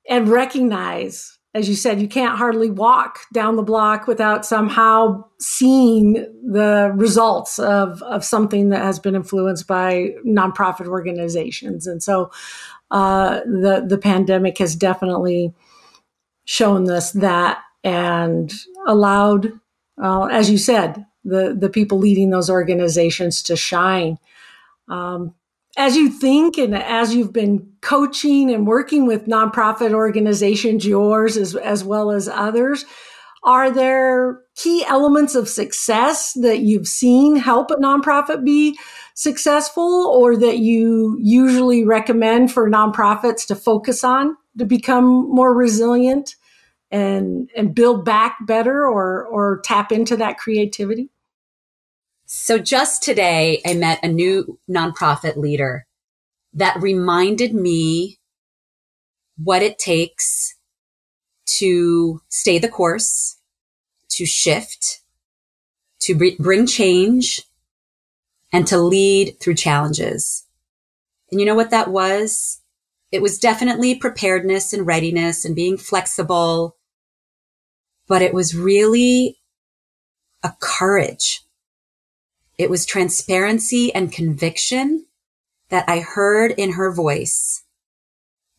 and 0.10 0.28
recognize 0.28 1.38
as 1.56 1.70
you 1.70 1.76
said, 1.76 2.02
you 2.02 2.08
can't 2.08 2.38
hardly 2.38 2.72
walk 2.72 3.20
down 3.32 3.58
the 3.58 3.64
block 3.64 4.08
without 4.08 4.44
somehow 4.44 5.24
seeing 5.40 6.14
the 6.44 6.92
results 6.96 7.60
of, 7.60 8.02
of 8.02 8.26
something 8.26 8.70
that 8.70 8.82
has 8.82 8.98
been 8.98 9.14
influenced 9.14 9.68
by 9.68 10.10
nonprofit 10.26 10.88
organizations. 10.88 11.86
And 11.86 12.02
so 12.02 12.32
uh, 12.90 13.42
the, 13.42 13.86
the 13.88 14.00
pandemic 14.00 14.58
has 14.58 14.76
definitely 14.76 15.54
shown 16.46 16.90
us 16.90 17.12
that 17.12 17.60
and 17.84 18.52
allowed, 18.88 19.52
uh, 20.02 20.26
as 20.26 20.50
you 20.50 20.58
said, 20.58 21.06
the, 21.24 21.56
the 21.58 21.70
people 21.70 22.00
leading 22.00 22.32
those 22.32 22.50
organizations 22.50 23.44
to 23.44 23.56
shine. 23.56 24.18
Um, 24.90 25.36
as 25.76 25.96
you 25.96 26.10
think 26.10 26.58
and 26.58 26.76
as 26.76 27.16
you've 27.16 27.34
been 27.34 27.72
coaching 27.82 28.54
and 28.54 28.68
working 28.68 29.08
with 29.08 29.26
nonprofit 29.26 29.94
organizations, 29.94 30.86
yours 30.86 31.36
as, 31.36 31.56
as 31.56 31.84
well 31.84 32.12
as 32.12 32.28
others, 32.28 32.86
are 33.44 33.72
there 33.72 34.40
key 34.56 34.86
elements 34.86 35.36
of 35.36 35.50
success 35.50 36.34
that 36.42 36.60
you've 36.60 36.88
seen 36.88 37.36
help 37.36 37.72
a 37.72 37.76
nonprofit 37.76 38.46
be 38.46 38.78
successful 39.16 40.08
or 40.08 40.38
that 40.38 40.60
you 40.60 41.18
usually 41.20 41.84
recommend 41.84 42.52
for 42.52 42.70
nonprofits 42.70 43.46
to 43.48 43.56
focus 43.56 44.04
on 44.04 44.38
to 44.58 44.66
become 44.66 45.30
more 45.30 45.54
resilient 45.54 46.36
and, 46.92 47.50
and 47.58 47.76
build 47.76 48.06
back 48.06 48.38
better 48.46 48.88
or, 48.88 49.26
or 49.26 49.60
tap 49.66 49.92
into 49.92 50.16
that 50.16 50.38
creativity? 50.38 51.10
So 52.36 52.58
just 52.58 53.04
today, 53.04 53.62
I 53.64 53.76
met 53.76 54.04
a 54.04 54.08
new 54.08 54.60
nonprofit 54.68 55.38
leader 55.38 55.86
that 56.54 56.82
reminded 56.82 57.54
me 57.54 58.18
what 59.38 59.62
it 59.62 59.78
takes 59.78 60.56
to 61.60 62.22
stay 62.30 62.58
the 62.58 62.68
course, 62.68 63.38
to 64.10 64.26
shift, 64.26 65.04
to 66.02 66.36
bring 66.40 66.66
change, 66.66 67.44
and 68.52 68.66
to 68.66 68.80
lead 68.80 69.40
through 69.40 69.56
challenges. 69.56 70.44
And 71.32 71.40
you 71.40 71.46
know 71.46 71.56
what 71.56 71.70
that 71.70 71.92
was? 71.92 72.62
It 73.12 73.22
was 73.22 73.38
definitely 73.38 73.94
preparedness 73.94 74.74
and 74.74 74.88
readiness 74.88 75.46
and 75.46 75.56
being 75.56 75.78
flexible, 75.78 76.78
but 78.08 78.24
it 78.24 78.34
was 78.34 78.56
really 78.56 79.38
a 80.42 80.52
courage 80.60 81.43
it 82.58 82.70
was 82.70 82.86
transparency 82.86 83.94
and 83.94 84.12
conviction 84.12 85.06
that 85.70 85.86
I 85.88 86.00
heard 86.00 86.52
in 86.52 86.74
her 86.74 86.94
voice 86.94 87.64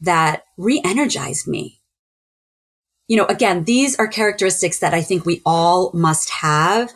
that 0.00 0.44
re-energized 0.56 1.46
me. 1.46 1.80
You 3.06 3.16
know, 3.16 3.26
again, 3.26 3.64
these 3.64 3.96
are 3.96 4.08
characteristics 4.08 4.78
that 4.80 4.94
I 4.94 5.02
think 5.02 5.24
we 5.24 5.42
all 5.44 5.92
must 5.92 6.30
have. 6.30 6.92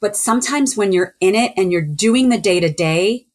But 0.00 0.16
sometimes 0.16 0.76
when 0.76 0.92
you're 0.92 1.14
in 1.20 1.34
it 1.34 1.52
and 1.56 1.70
you're 1.70 1.82
doing 1.82 2.30
the 2.30 2.40
day 2.40 2.58
to 2.58 2.72
day, 2.72 3.26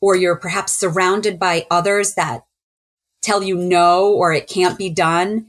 or 0.00 0.16
you're 0.16 0.36
perhaps 0.36 0.76
surrounded 0.76 1.38
by 1.38 1.64
others 1.70 2.14
that 2.14 2.44
tell 3.22 3.42
you 3.42 3.56
no 3.56 4.12
or 4.12 4.32
it 4.32 4.48
can't 4.48 4.76
be 4.76 4.90
done, 4.90 5.48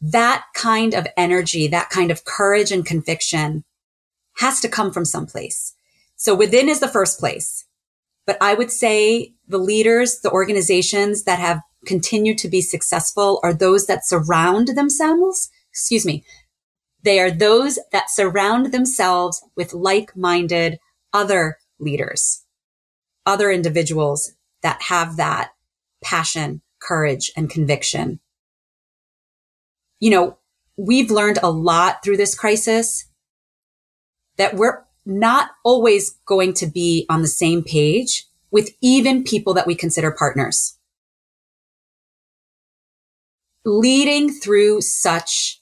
that 0.00 0.44
kind 0.54 0.94
of 0.94 1.06
energy, 1.16 1.68
that 1.68 1.90
kind 1.90 2.10
of 2.10 2.24
courage 2.24 2.72
and 2.72 2.86
conviction 2.86 3.64
has 4.38 4.60
to 4.60 4.68
come 4.68 4.90
from 4.90 5.04
someplace. 5.04 5.75
So 6.16 6.34
within 6.34 6.68
is 6.68 6.80
the 6.80 6.88
first 6.88 7.18
place. 7.20 7.64
But 8.26 8.38
I 8.40 8.54
would 8.54 8.72
say 8.72 9.34
the 9.46 9.58
leaders, 9.58 10.20
the 10.20 10.30
organizations 10.30 11.24
that 11.24 11.38
have 11.38 11.60
continued 11.84 12.38
to 12.38 12.48
be 12.48 12.60
successful 12.60 13.38
are 13.42 13.54
those 13.54 13.86
that 13.86 14.06
surround 14.06 14.68
themselves. 14.68 15.48
Excuse 15.70 16.04
me. 16.04 16.24
They 17.02 17.20
are 17.20 17.30
those 17.30 17.78
that 17.92 18.10
surround 18.10 18.72
themselves 18.72 19.44
with 19.56 19.72
like-minded 19.72 20.80
other 21.12 21.58
leaders, 21.78 22.44
other 23.24 23.50
individuals 23.50 24.32
that 24.62 24.82
have 24.82 25.16
that 25.16 25.50
passion, 26.02 26.62
courage, 26.80 27.30
and 27.36 27.48
conviction. 27.48 28.18
You 30.00 30.10
know, 30.10 30.38
we've 30.76 31.10
learned 31.10 31.38
a 31.42 31.50
lot 31.50 32.02
through 32.02 32.16
this 32.16 32.34
crisis 32.34 33.06
that 34.36 34.54
we're 34.54 34.85
not 35.06 35.50
always 35.64 36.10
going 36.26 36.52
to 36.54 36.66
be 36.66 37.06
on 37.08 37.22
the 37.22 37.28
same 37.28 37.62
page 37.62 38.26
with 38.50 38.70
even 38.80 39.22
people 39.22 39.54
that 39.54 39.66
we 39.66 39.74
consider 39.74 40.10
partners. 40.10 40.78
Leading 43.64 44.30
through 44.30 44.80
such 44.80 45.60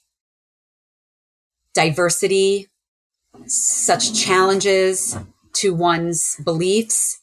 diversity, 1.73 2.67
such 3.45 4.13
challenges 4.13 5.17
to 5.53 5.73
one's 5.73 6.35
beliefs 6.43 7.19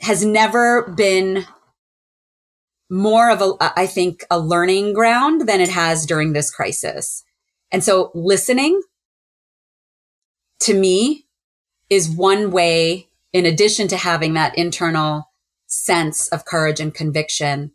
has 0.00 0.24
never 0.24 0.82
been 0.96 1.46
more 2.90 3.30
of 3.30 3.40
a, 3.40 3.52
I 3.60 3.86
think, 3.86 4.24
a 4.30 4.38
learning 4.38 4.92
ground 4.92 5.48
than 5.48 5.60
it 5.60 5.70
has 5.70 6.06
during 6.06 6.32
this 6.32 6.50
crisis. 6.50 7.24
And 7.72 7.82
so 7.82 8.10
listening, 8.14 8.80
to 10.64 10.74
me 10.74 11.26
is 11.90 12.08
one 12.08 12.50
way, 12.50 13.08
in 13.32 13.46
addition 13.46 13.88
to 13.88 13.96
having 13.96 14.34
that 14.34 14.56
internal 14.56 15.30
sense 15.66 16.28
of 16.28 16.44
courage 16.44 16.80
and 16.80 16.94
conviction 16.94 17.72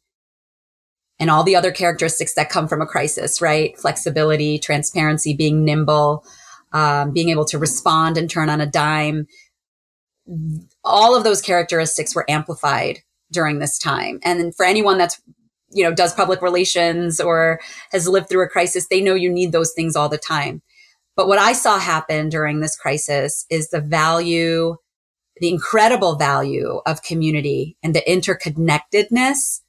and 1.20 1.30
all 1.30 1.44
the 1.44 1.56
other 1.56 1.72
characteristics 1.72 2.34
that 2.34 2.50
come 2.50 2.68
from 2.68 2.82
a 2.82 2.86
crisis, 2.86 3.42
right? 3.42 3.78
Flexibility, 3.78 4.58
transparency, 4.58 5.36
being 5.36 5.66
nimble, 5.66 6.24
um, 6.72 7.12
being 7.12 7.30
able 7.30 7.46
to 7.46 7.60
respond 7.60 8.18
and 8.18 8.30
turn 8.30 8.50
on 8.50 8.62
a 8.62 8.66
dime. 8.66 9.28
All 10.84 11.16
of 11.16 11.24
those 11.24 11.42
characteristics 11.42 12.16
were 12.16 12.30
amplified 12.30 13.00
during 13.32 13.60
this 13.60 13.78
time. 13.78 14.20
And 14.24 14.56
for 14.56 14.66
anyone 14.66 14.98
that's, 14.98 15.22
you 15.72 15.84
know, 15.84 15.94
does 15.94 16.14
public 16.14 16.42
relations 16.42 17.20
or 17.20 17.60
has 17.92 18.08
lived 18.08 18.30
through 18.30 18.46
a 18.46 18.50
crisis, 18.50 18.88
they 18.88 19.02
know 19.02 19.14
you 19.14 19.32
need 19.32 19.52
those 19.52 19.74
things 19.74 19.96
all 19.96 20.10
the 20.10 20.18
time. 20.18 20.62
But 21.20 21.28
what 21.28 21.38
I 21.38 21.52
saw 21.52 21.80
happen 21.80 22.30
during 22.30 22.62
this 22.62 22.78
crisis 22.78 23.46
is 23.50 23.72
the 23.72 23.82
value, 23.82 24.78
the 25.42 25.50
incredible 25.50 26.16
value 26.16 26.80
of 26.86 27.04
community 27.04 27.76
and 27.84 27.94
the 27.94 28.02
interconnectedness 28.08 29.60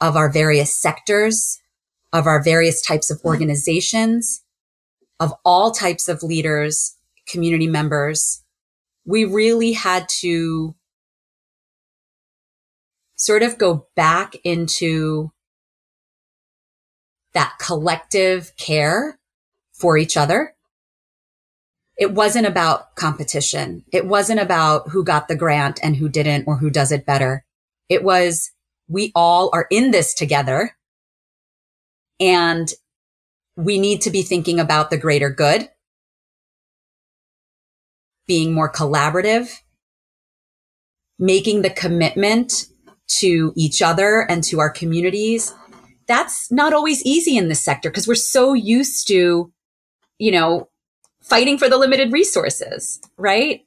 of 0.00 0.16
our 0.16 0.28
various 0.28 0.74
sectors, 0.74 1.60
of 2.12 2.26
our 2.26 2.42
various 2.42 2.82
types 2.82 3.12
of 3.12 3.20
organizations, 3.24 4.42
of 5.20 5.32
all 5.44 5.70
types 5.70 6.08
of 6.08 6.24
leaders, 6.24 6.96
community 7.28 7.68
members. 7.68 8.42
We 9.06 9.24
really 9.24 9.74
had 9.74 10.08
to 10.22 10.74
sort 13.14 13.44
of 13.44 13.56
go 13.56 13.86
back 13.94 14.34
into 14.42 15.30
that 17.34 17.52
collective 17.60 18.52
care 18.56 19.20
for 19.72 19.96
each 19.96 20.16
other 20.16 20.56
it 21.98 22.14
wasn't 22.14 22.46
about 22.46 22.94
competition. 22.94 23.84
It 23.92 24.06
wasn't 24.06 24.40
about 24.40 24.88
who 24.88 25.02
got 25.02 25.26
the 25.26 25.36
grant 25.36 25.80
and 25.82 25.96
who 25.96 26.08
didn't 26.08 26.44
or 26.46 26.56
who 26.56 26.70
does 26.70 26.92
it 26.92 27.04
better. 27.04 27.44
It 27.88 28.04
was 28.04 28.52
we 28.86 29.10
all 29.14 29.50
are 29.52 29.66
in 29.70 29.90
this 29.90 30.14
together 30.14 30.76
and 32.20 32.72
we 33.56 33.78
need 33.78 34.00
to 34.02 34.10
be 34.10 34.22
thinking 34.22 34.60
about 34.60 34.90
the 34.90 34.96
greater 34.96 35.28
good, 35.28 35.68
being 38.26 38.54
more 38.54 38.72
collaborative, 38.72 39.52
making 41.18 41.62
the 41.62 41.70
commitment 41.70 42.66
to 43.08 43.52
each 43.56 43.82
other 43.82 44.20
and 44.20 44.44
to 44.44 44.60
our 44.60 44.70
communities. 44.70 45.52
That's 46.06 46.50
not 46.52 46.72
always 46.72 47.02
easy 47.04 47.36
in 47.36 47.48
this 47.48 47.60
sector 47.60 47.90
because 47.90 48.06
we're 48.06 48.14
so 48.14 48.54
used 48.54 49.08
to, 49.08 49.52
you 50.18 50.30
know, 50.30 50.67
fighting 51.28 51.58
for 51.58 51.68
the 51.68 51.78
limited 51.78 52.12
resources, 52.12 53.00
right? 53.16 53.64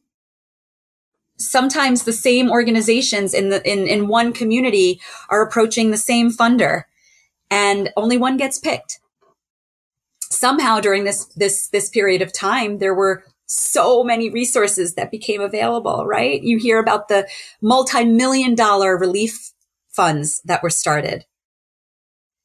Sometimes 1.38 2.04
the 2.04 2.14
same 2.14 2.50
organizations 2.50 3.34
in 3.34 3.50
the 3.50 3.68
in, 3.70 3.88
in 3.88 4.08
one 4.08 4.34
community 4.34 5.02
are 5.30 5.44
approaching 5.44 5.92
the 5.92 5.98
same 5.98 6.32
funder 6.32 6.84
and 7.50 7.92
only 7.98 8.18
one 8.18 8.38
gets 8.38 8.60
picked. 8.60 9.00
Somehow 10.20 10.80
during 10.80 11.04
this 11.04 11.26
this 11.36 11.68
this 11.68 11.90
period 11.90 12.22
of 12.22 12.34
time, 12.34 12.78
there 12.78 12.96
were 12.96 13.24
so 13.48 14.04
many 14.04 14.30
resources 14.30 14.96
that 14.96 15.12
became 15.12 15.42
available, 15.42 16.06
right? 16.06 16.42
You 16.42 16.58
hear 16.58 16.80
about 16.80 17.10
the 17.10 17.28
multi-million 17.62 18.56
dollar 18.56 18.98
relief 18.98 19.52
funds 19.90 20.42
that 20.46 20.64
were 20.64 20.70
started. 20.70 21.26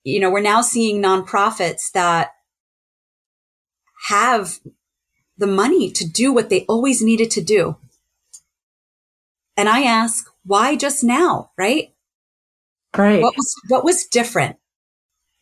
You 0.02 0.20
know, 0.20 0.30
we're 0.30 0.40
now 0.40 0.62
seeing 0.62 1.00
nonprofits 1.00 1.92
that 1.92 2.32
have 4.08 4.58
the 5.38 5.46
money 5.46 5.90
to 5.90 6.08
do 6.08 6.32
what 6.32 6.50
they 6.50 6.64
always 6.66 7.02
needed 7.02 7.30
to 7.32 7.42
do. 7.42 7.76
And 9.56 9.68
I 9.68 9.82
ask, 9.82 10.30
why 10.44 10.76
just 10.76 11.02
now, 11.02 11.50
right? 11.56 11.94
Right. 12.96 13.22
What 13.22 13.36
was 13.36 13.54
what 13.68 13.84
was 13.84 14.06
different? 14.06 14.56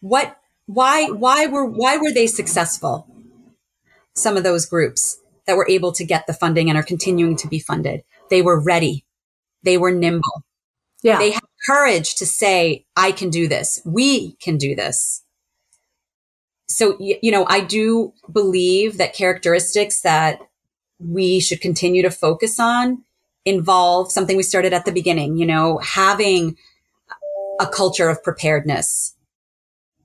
What 0.00 0.37
why 0.66 1.07
why 1.07 1.46
were 1.46 1.64
why 1.64 1.96
were 1.96 2.12
they 2.12 2.26
successful? 2.26 3.07
Some 4.14 4.37
of 4.37 4.44
those 4.44 4.66
groups 4.66 5.20
that 5.46 5.57
were 5.57 5.68
able 5.68 5.92
to 5.92 6.04
get 6.04 6.26
the 6.26 6.33
funding 6.33 6.68
and 6.68 6.78
are 6.78 6.83
continuing 6.83 7.37
to 7.37 7.48
be 7.48 7.59
funded. 7.59 8.02
They 8.30 8.42
were 8.42 8.61
ready. 8.61 9.04
They 9.62 9.78
were 9.78 9.90
nimble. 9.90 10.44
Yeah. 11.02 11.18
They 11.18 11.33
had 11.33 11.42
courage 11.66 12.14
to 12.16 12.26
say, 12.26 12.87
I 12.96 13.12
can 13.12 13.30
do 13.30 13.48
this. 13.48 13.80
We 13.85 14.37
can 14.37 14.57
do 14.57 14.74
this. 14.74 15.23
So, 16.68 16.96
you 16.98 17.31
know, 17.31 17.44
I 17.46 17.61
do 17.61 18.12
believe 18.33 18.96
that 18.98 19.14
characteristics 19.14 20.00
that 20.00 20.40
we 20.98 21.40
should 21.40 21.61
continue 21.61 22.03
to 22.03 22.11
focus 22.11 22.59
on 22.59 23.05
involve 23.44 24.11
something 24.11 24.37
we 24.37 24.42
started 24.42 24.72
at 24.72 24.87
the 24.87 24.92
beginning, 24.92 25.37
you 25.37 25.44
know, 25.44 25.79
having 25.79 26.57
a 27.61 27.66
culture 27.66 28.09
of 28.09 28.22
preparedness, 28.22 29.14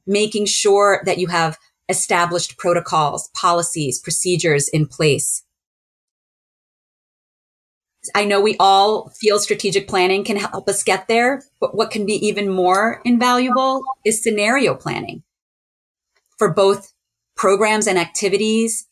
making 0.06 0.46
sure 0.46 1.02
that 1.06 1.18
you 1.18 1.28
have 1.28 1.58
established 1.88 2.58
protocols, 2.58 3.30
policies, 3.34 3.98
procedures 4.00 4.68
in 4.68 4.86
place. 4.86 5.44
I 8.16 8.26
know 8.26 8.42
we 8.42 8.56
all 8.60 9.10
feel 9.10 9.40
strategic 9.40 9.88
planning 9.88 10.24
can 10.24 10.38
help 10.38 10.68
us 10.68 10.84
get 10.84 11.08
there, 11.08 11.44
but 11.60 11.76
what 11.76 11.92
can 11.92 12.06
be 12.06 12.14
even 12.26 12.50
more 12.50 13.02
invaluable 13.06 13.84
is 14.06 14.22
scenario 14.22 14.76
planning 14.76 15.24
for 16.40 16.52
both 16.52 16.94
programs 17.36 17.86
and 17.86 18.00
activities, 18.00 18.88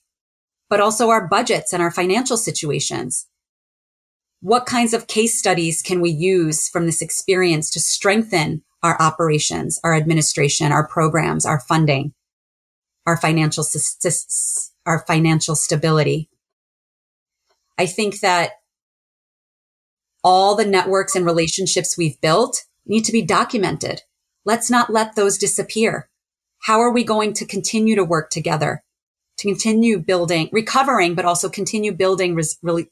but 0.70 0.80
also 0.80 1.10
our 1.10 1.28
budgets 1.28 1.74
and 1.74 1.82
our 1.82 1.90
financial 1.90 2.38
situations. 2.38 3.28
What 4.42 4.68
kinds 4.68 4.94
of 4.94 5.08
case 5.08 5.40
studies 5.40 5.82
can 5.82 6.00
we 6.02 6.12
use 6.12 6.70
from 6.70 6.86
this 6.86 7.02
experience 7.02 7.72
to 7.72 7.80
strengthen 7.80 8.62
our 8.84 9.02
operations, 9.02 9.80
our 9.84 9.96
administration, 9.96 10.72
our 10.72 10.88
programs, 10.88 11.46
our 11.46 11.60
funding, 11.62 12.14
our 13.08 13.18
financial, 13.18 13.66
our 14.86 15.04
financial 15.08 15.56
stability? 15.56 16.30
I 17.80 17.86
think 17.86 18.20
that 18.20 18.52
all 20.24 20.56
the 20.56 20.66
networks 20.66 21.16
and 21.16 21.26
relationships 21.26 21.98
we've 21.98 22.20
built 22.22 22.66
need 22.86 23.06
to 23.06 23.12
be 23.12 23.22
documented. 23.22 24.02
Let's 24.46 24.70
not 24.70 24.90
let 24.90 25.16
those 25.16 25.38
disappear. 25.38 26.10
How 26.64 26.80
are 26.80 26.92
we 26.92 27.04
going 27.04 27.34
to 27.34 27.46
continue 27.46 27.96
to 27.96 28.04
work 28.04 28.30
together 28.30 28.84
to 29.38 29.48
continue 29.48 30.00
building, 30.00 30.50
recovering, 30.52 31.16
but 31.16 31.26
also 31.26 31.50
continue 31.50 31.94
building 31.94 32.36
res- 32.36 32.58
really 32.62 32.90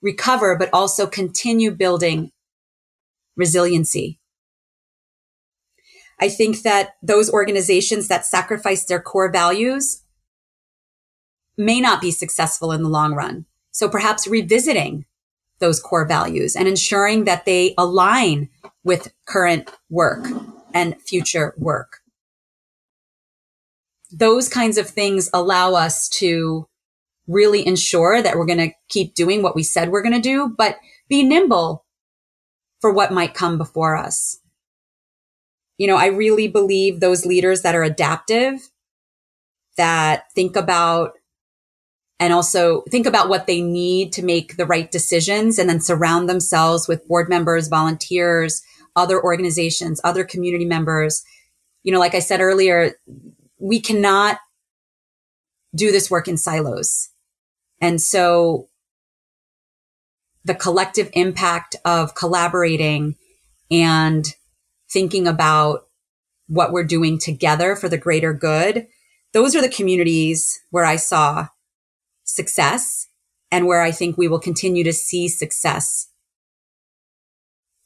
recover, 0.00 0.56
but 0.56 0.70
also 0.72 1.06
continue 1.06 1.70
building 1.70 2.30
resiliency. 3.36 4.18
I 6.20 6.28
think 6.28 6.62
that 6.62 6.94
those 7.02 7.30
organizations 7.30 8.08
that 8.08 8.26
sacrifice 8.26 8.84
their 8.84 9.00
core 9.00 9.32
values 9.32 10.04
may 11.56 11.80
not 11.80 12.00
be 12.00 12.10
successful 12.10 12.72
in 12.72 12.82
the 12.82 12.88
long 12.88 13.14
run. 13.14 13.46
So 13.72 13.88
perhaps 13.88 14.26
revisiting 14.26 15.06
those 15.58 15.80
core 15.80 16.06
values 16.06 16.56
and 16.56 16.68
ensuring 16.68 17.24
that 17.24 17.44
they 17.44 17.74
align 17.76 18.48
with 18.84 19.12
current 19.26 19.70
work 19.88 20.26
and 20.72 21.00
future 21.02 21.54
work. 21.58 21.99
Those 24.12 24.48
kinds 24.48 24.78
of 24.78 24.88
things 24.88 25.30
allow 25.32 25.74
us 25.74 26.08
to 26.10 26.66
really 27.26 27.66
ensure 27.66 28.20
that 28.20 28.36
we're 28.36 28.46
going 28.46 28.58
to 28.58 28.74
keep 28.88 29.14
doing 29.14 29.42
what 29.42 29.54
we 29.54 29.62
said 29.62 29.90
we're 29.90 30.02
going 30.02 30.14
to 30.14 30.20
do, 30.20 30.54
but 30.56 30.76
be 31.08 31.22
nimble 31.22 31.84
for 32.80 32.92
what 32.92 33.12
might 33.12 33.34
come 33.34 33.56
before 33.58 33.96
us. 33.96 34.38
You 35.78 35.86
know, 35.86 35.96
I 35.96 36.06
really 36.06 36.48
believe 36.48 37.00
those 37.00 37.24
leaders 37.24 37.62
that 37.62 37.74
are 37.74 37.82
adaptive, 37.82 38.60
that 39.76 40.24
think 40.34 40.56
about 40.56 41.12
and 42.18 42.34
also 42.34 42.82
think 42.90 43.06
about 43.06 43.30
what 43.30 43.46
they 43.46 43.62
need 43.62 44.12
to 44.12 44.22
make 44.22 44.56
the 44.56 44.66
right 44.66 44.90
decisions 44.90 45.58
and 45.58 45.70
then 45.70 45.80
surround 45.80 46.28
themselves 46.28 46.86
with 46.86 47.08
board 47.08 47.30
members, 47.30 47.68
volunteers, 47.68 48.62
other 48.94 49.22
organizations, 49.22 50.00
other 50.04 50.22
community 50.22 50.66
members. 50.66 51.24
You 51.82 51.92
know, 51.92 51.98
like 51.98 52.14
I 52.14 52.18
said 52.18 52.42
earlier, 52.42 52.92
we 53.60 53.80
cannot 53.80 54.38
do 55.74 55.92
this 55.92 56.10
work 56.10 56.26
in 56.26 56.36
silos. 56.36 57.10
And 57.80 58.00
so 58.00 58.68
the 60.44 60.54
collective 60.54 61.10
impact 61.12 61.76
of 61.84 62.14
collaborating 62.14 63.16
and 63.70 64.26
thinking 64.90 65.28
about 65.28 65.86
what 66.48 66.72
we're 66.72 66.84
doing 66.84 67.18
together 67.18 67.76
for 67.76 67.88
the 67.88 67.98
greater 67.98 68.32
good. 68.32 68.86
Those 69.32 69.54
are 69.54 69.62
the 69.62 69.68
communities 69.68 70.60
where 70.70 70.84
I 70.84 70.96
saw 70.96 71.48
success 72.24 73.06
and 73.52 73.66
where 73.66 73.82
I 73.82 73.92
think 73.92 74.16
we 74.16 74.26
will 74.26 74.40
continue 74.40 74.82
to 74.84 74.92
see 74.92 75.28
success 75.28 76.08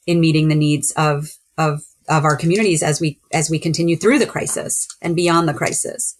in 0.06 0.20
meeting 0.20 0.48
the 0.48 0.54
needs 0.54 0.92
of, 0.96 1.32
of, 1.58 1.82
of 2.08 2.24
our 2.24 2.36
communities 2.36 2.82
as 2.82 3.00
we, 3.00 3.18
as 3.32 3.50
we 3.50 3.58
continue 3.58 3.96
through 3.96 4.18
the 4.18 4.26
crisis 4.26 4.88
and 5.00 5.16
beyond 5.16 5.48
the 5.48 5.54
crisis. 5.54 6.16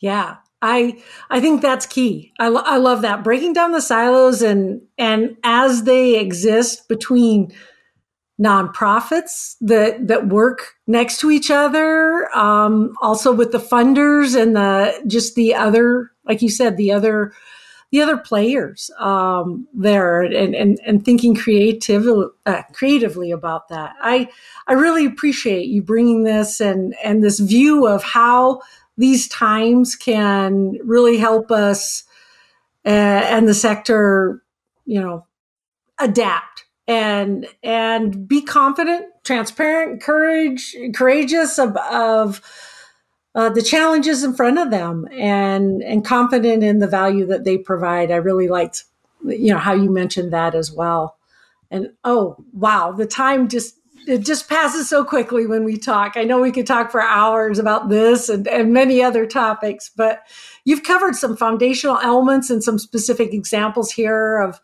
Yeah. 0.00 0.36
I 0.64 1.02
I 1.28 1.40
think 1.40 1.60
that's 1.60 1.84
key. 1.84 2.32
I, 2.38 2.48
lo- 2.48 2.62
I 2.64 2.78
love 2.78 3.02
that 3.02 3.22
breaking 3.22 3.52
down 3.52 3.72
the 3.72 3.82
silos 3.82 4.40
and 4.40 4.80
and 4.96 5.36
as 5.44 5.82
they 5.82 6.18
exist 6.18 6.88
between 6.88 7.52
nonprofits 8.40 9.56
that 9.60 10.08
that 10.08 10.28
work 10.28 10.72
next 10.86 11.20
to 11.20 11.30
each 11.30 11.50
other, 11.50 12.34
um, 12.36 12.94
also 13.02 13.30
with 13.32 13.52
the 13.52 13.58
funders 13.58 14.40
and 14.40 14.56
the 14.56 15.02
just 15.06 15.34
the 15.34 15.54
other, 15.54 16.10
like 16.24 16.40
you 16.40 16.48
said, 16.48 16.78
the 16.78 16.92
other 16.92 17.32
the 17.94 18.02
other 18.02 18.16
players 18.16 18.90
um, 18.98 19.68
there 19.72 20.22
and, 20.22 20.52
and 20.52 20.80
and 20.84 21.04
thinking 21.04 21.32
creative, 21.32 22.04
uh, 22.44 22.62
creatively 22.72 23.30
about 23.30 23.68
that. 23.68 23.94
I 24.00 24.28
I 24.66 24.72
really 24.72 25.06
appreciate 25.06 25.68
you 25.68 25.80
bringing 25.80 26.24
this 26.24 26.60
and 26.60 26.96
and 27.04 27.22
this 27.22 27.38
view 27.38 27.86
of 27.86 28.02
how 28.02 28.62
these 28.98 29.28
times 29.28 29.94
can 29.94 30.76
really 30.82 31.18
help 31.18 31.52
us 31.52 32.02
uh, 32.84 32.88
and 32.88 33.46
the 33.46 33.54
sector, 33.54 34.42
you 34.86 35.00
know, 35.00 35.24
adapt 36.00 36.64
and 36.88 37.46
and 37.62 38.26
be 38.26 38.42
confident, 38.42 39.06
transparent, 39.22 40.02
courage, 40.02 40.74
courageous 40.96 41.60
of, 41.60 41.76
of 41.76 42.40
uh, 43.34 43.50
the 43.50 43.62
challenges 43.62 44.22
in 44.22 44.34
front 44.34 44.58
of 44.58 44.70
them, 44.70 45.08
and 45.12 45.82
and 45.82 46.04
confident 46.04 46.62
in 46.62 46.78
the 46.78 46.86
value 46.86 47.26
that 47.26 47.44
they 47.44 47.58
provide. 47.58 48.10
I 48.10 48.16
really 48.16 48.48
liked, 48.48 48.84
you 49.24 49.52
know, 49.52 49.58
how 49.58 49.74
you 49.74 49.90
mentioned 49.90 50.32
that 50.32 50.54
as 50.54 50.70
well. 50.70 51.18
And 51.70 51.92
oh 52.04 52.36
wow, 52.52 52.92
the 52.92 53.06
time 53.06 53.48
just 53.48 53.76
it 54.06 54.18
just 54.18 54.48
passes 54.48 54.88
so 54.88 55.04
quickly 55.04 55.46
when 55.46 55.64
we 55.64 55.76
talk. 55.76 56.12
I 56.16 56.24
know 56.24 56.40
we 56.40 56.52
could 56.52 56.66
talk 56.66 56.90
for 56.90 57.00
hours 57.00 57.58
about 57.58 57.88
this 57.88 58.28
and, 58.28 58.46
and 58.46 58.72
many 58.72 59.02
other 59.02 59.26
topics, 59.26 59.88
but 59.88 60.22
you've 60.64 60.82
covered 60.82 61.16
some 61.16 61.36
foundational 61.36 61.98
elements 61.98 62.50
and 62.50 62.62
some 62.62 62.78
specific 62.78 63.32
examples 63.32 63.90
here 63.90 64.38
of 64.38 64.60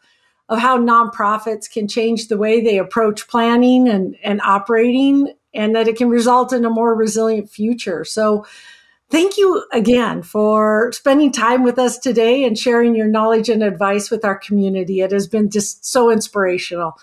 of 0.48 0.58
how 0.58 0.76
nonprofits 0.76 1.70
can 1.70 1.86
change 1.86 2.26
the 2.26 2.36
way 2.36 2.60
they 2.60 2.76
approach 2.76 3.28
planning 3.28 3.88
and, 3.88 4.16
and 4.24 4.40
operating 4.40 5.32
and 5.54 5.74
that 5.74 5.88
it 5.88 5.96
can 5.96 6.08
result 6.08 6.52
in 6.52 6.64
a 6.64 6.70
more 6.70 6.94
resilient 6.94 7.50
future. 7.50 8.04
So 8.04 8.46
thank 9.10 9.36
you 9.36 9.64
again 9.72 10.22
for 10.22 10.92
spending 10.92 11.32
time 11.32 11.64
with 11.64 11.78
us 11.78 11.98
today 11.98 12.44
and 12.44 12.56
sharing 12.56 12.94
your 12.94 13.08
knowledge 13.08 13.48
and 13.48 13.62
advice 13.62 14.10
with 14.10 14.24
our 14.24 14.38
community. 14.38 15.00
It 15.00 15.12
has 15.12 15.26
been 15.26 15.50
just 15.50 15.84
so 15.84 16.10
inspirational. 16.10 16.98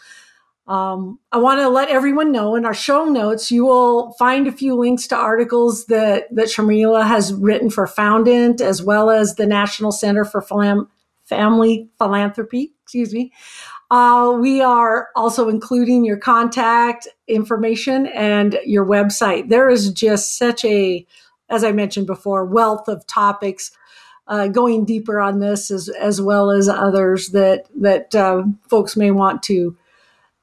Um, 0.67 1.19
I 1.31 1.37
want 1.37 1.61
to 1.61 1.69
let 1.69 1.87
everyone 1.89 2.33
know 2.33 2.55
in 2.55 2.65
our 2.65 2.73
show 2.73 3.05
notes, 3.05 3.51
you 3.51 3.65
will 3.65 4.11
find 4.13 4.47
a 4.47 4.51
few 4.51 4.75
links 4.75 5.07
to 5.07 5.15
articles 5.15 5.85
that, 5.85 6.33
that 6.35 6.47
Sharmila 6.47 7.07
has 7.07 7.33
written 7.33 7.69
for 7.69 7.87
Foundant, 7.87 8.59
as 8.59 8.83
well 8.83 9.09
as 9.09 9.35
the 9.35 9.45
National 9.45 9.93
Center 9.93 10.25
for 10.25 10.41
Family 11.23 11.89
Philanthropy. 11.97 12.73
Excuse 12.83 13.13
me. 13.13 13.31
Uh, 13.89 14.37
we 14.39 14.61
are 14.61 15.07
also 15.15 15.47
including 15.47 16.03
your 16.03 16.17
contact 16.17 17.07
information 17.27 18.07
and 18.07 18.59
your 18.65 18.85
website. 18.85 19.49
There 19.49 19.69
is 19.69 19.91
just 19.91 20.37
such 20.37 20.65
a, 20.65 21.05
as 21.49 21.63
I 21.63 21.71
mentioned 21.71 22.07
before, 22.07 22.45
wealth 22.45 22.87
of 22.89 23.07
topics 23.07 23.71
uh, 24.27 24.47
going 24.47 24.83
deeper 24.83 25.19
on 25.21 25.39
this 25.39 25.71
as, 25.71 25.87
as 25.89 26.21
well 26.21 26.51
as 26.51 26.67
others 26.67 27.29
that 27.29 27.67
that 27.79 28.13
uh, 28.13 28.43
folks 28.67 28.97
may 28.97 29.11
want 29.11 29.41
to 29.43 29.77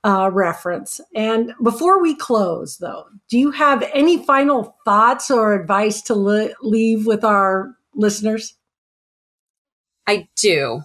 uh, 0.05 0.31
reference. 0.33 1.01
And 1.15 1.55
before 1.63 2.01
we 2.01 2.15
close, 2.15 2.79
though, 2.79 3.07
do 3.29 3.39
you 3.39 3.51
have 3.51 3.89
any 3.93 4.25
final 4.25 4.77
thoughts 4.85 5.31
or 5.31 5.55
advice 5.55 6.03
to 6.03 6.15
leave 6.15 7.07
with 7.07 7.25
our 7.25 7.75
listeners? 7.95 8.55
I 10.07 10.29
do. 10.37 10.83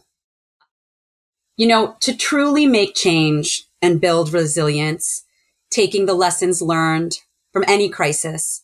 You 1.59 1.67
know, 1.67 1.97
to 1.99 2.15
truly 2.15 2.65
make 2.67 2.95
change 2.95 3.65
and 3.81 3.99
build 3.99 4.31
resilience, 4.31 5.25
taking 5.69 6.05
the 6.05 6.13
lessons 6.13 6.61
learned 6.61 7.17
from 7.51 7.65
any 7.67 7.89
crisis, 7.89 8.63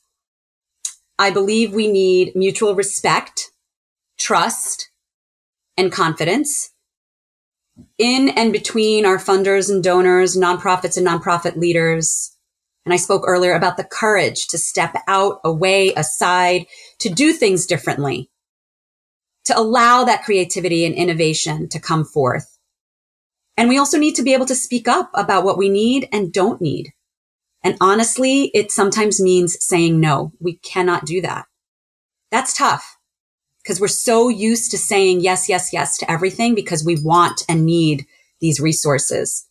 I 1.20 1.30
believe 1.30 1.74
we 1.74 1.92
need 1.92 2.38
mutual 2.38 2.74
respect, 2.74 3.52
trust, 4.18 4.92
and 5.76 5.92
confidence 5.92 6.72
in 7.98 8.30
and 8.30 8.54
between 8.54 9.06
our 9.06 9.18
funders 9.18 9.70
and 9.70 9.84
donors, 9.84 10.38
nonprofits 10.38 10.96
and 10.96 11.06
nonprofit 11.06 11.58
leaders. 11.58 12.34
And 12.86 12.94
I 12.94 12.98
spoke 12.98 13.24
earlier 13.28 13.56
about 13.56 13.76
the 13.76 13.84
courage 13.84 14.48
to 14.48 14.58
step 14.58 14.96
out, 15.10 15.42
away, 15.44 15.94
aside, 15.96 16.66
to 17.00 17.10
do 17.10 17.34
things 17.34 17.66
differently, 17.66 18.30
to 19.44 19.60
allow 19.60 20.06
that 20.06 20.24
creativity 20.24 20.86
and 20.86 20.96
innovation 20.96 21.68
to 21.68 21.80
come 21.82 22.06
forth. 22.06 22.55
And 23.58 23.70
we 23.70 23.78
also 23.78 23.98
need 23.98 24.16
to 24.16 24.24
be 24.24 24.34
able 24.34 24.46
to 24.48 24.56
speak 24.56 24.88
up 24.88 25.10
about 25.14 25.46
what 25.46 25.58
we 25.58 25.70
need 25.70 26.10
and 26.12 26.34
don't 26.34 26.62
need. 26.62 26.94
And 27.64 27.78
honestly, 27.82 28.52
it 28.54 28.72
sometimes 28.72 29.22
means 29.22 29.58
saying 29.60 30.00
no. 30.00 30.34
We 30.40 30.58
cannot 30.58 31.06
do 31.06 31.22
that. 31.22 31.46
That's 32.32 32.54
tough 32.54 32.98
because 33.64 33.82
we're 33.82 33.88
so 33.88 34.30
used 34.30 34.70
to 34.72 34.78
saying 34.78 35.22
yes, 35.22 35.50
yes, 35.50 35.74
yes 35.74 35.98
to 35.98 36.12
everything 36.12 36.54
because 36.54 36.86
we 36.86 37.00
want 37.00 37.44
and 37.50 37.66
need 37.66 38.06
these 38.40 38.60
resources. 38.60 39.48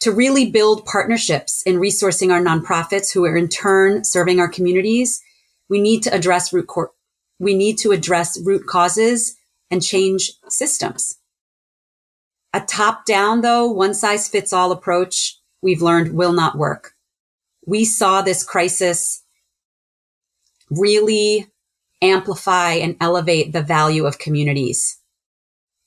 To 0.00 0.12
really 0.12 0.50
build 0.50 0.84
partnerships 0.84 1.62
in 1.62 1.76
resourcing 1.76 2.30
our 2.30 2.42
nonprofits 2.42 3.12
who 3.12 3.24
are 3.24 3.36
in 3.36 3.48
turn 3.48 4.04
serving 4.04 4.40
our 4.40 4.48
communities, 4.48 5.22
we 5.70 5.80
need 5.80 6.02
to 6.02 6.14
address 6.14 6.52
root 6.52 6.66
cor- 6.66 6.90
we 7.38 7.54
need 7.54 7.78
to 7.78 7.92
address 7.92 8.38
root 8.44 8.66
causes 8.66 9.36
and 9.70 9.82
change 9.82 10.32
systems. 10.48 11.16
A 12.54 12.60
top 12.60 13.06
down 13.06 13.40
though, 13.40 13.66
one 13.70 13.94
size 13.94 14.28
fits 14.28 14.52
all 14.52 14.72
approach 14.72 15.38
we've 15.62 15.82
learned 15.82 16.14
will 16.14 16.32
not 16.32 16.58
work. 16.58 16.92
We 17.66 17.84
saw 17.84 18.22
this 18.22 18.44
crisis 18.44 19.22
really 20.70 21.46
amplify 22.02 22.72
and 22.72 22.96
elevate 23.00 23.52
the 23.52 23.62
value 23.62 24.06
of 24.06 24.18
communities. 24.18 24.98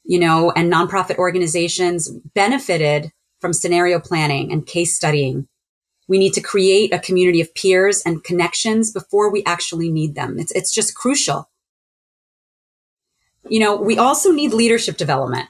You 0.04 0.20
know, 0.20 0.52
and 0.56 0.72
nonprofit 0.72 1.18
organizations 1.18 2.10
benefited 2.34 3.12
from 3.42 3.54
scenario 3.54 4.00
planning 4.00 4.52
and 4.52 4.66
case 4.66 4.96
studying. 4.96 5.48
We 6.08 6.20
need 6.20 6.34
to 6.34 6.42
create 6.42 6.94
a 6.94 7.00
community 7.00 7.42
of 7.42 7.54
peers 7.56 8.02
and 8.06 8.24
connections 8.24 8.92
before 8.92 9.32
we 9.32 9.44
actually 9.46 9.90
need 9.90 10.16
them. 10.16 10.38
It's, 10.38 10.52
it's 10.52 10.72
just 10.72 10.96
crucial. 10.96 11.50
You 13.50 13.60
know, 13.60 13.76
we 13.76 13.98
also 13.98 14.32
need 14.32 14.54
leadership 14.54 14.98
development. 14.98 15.50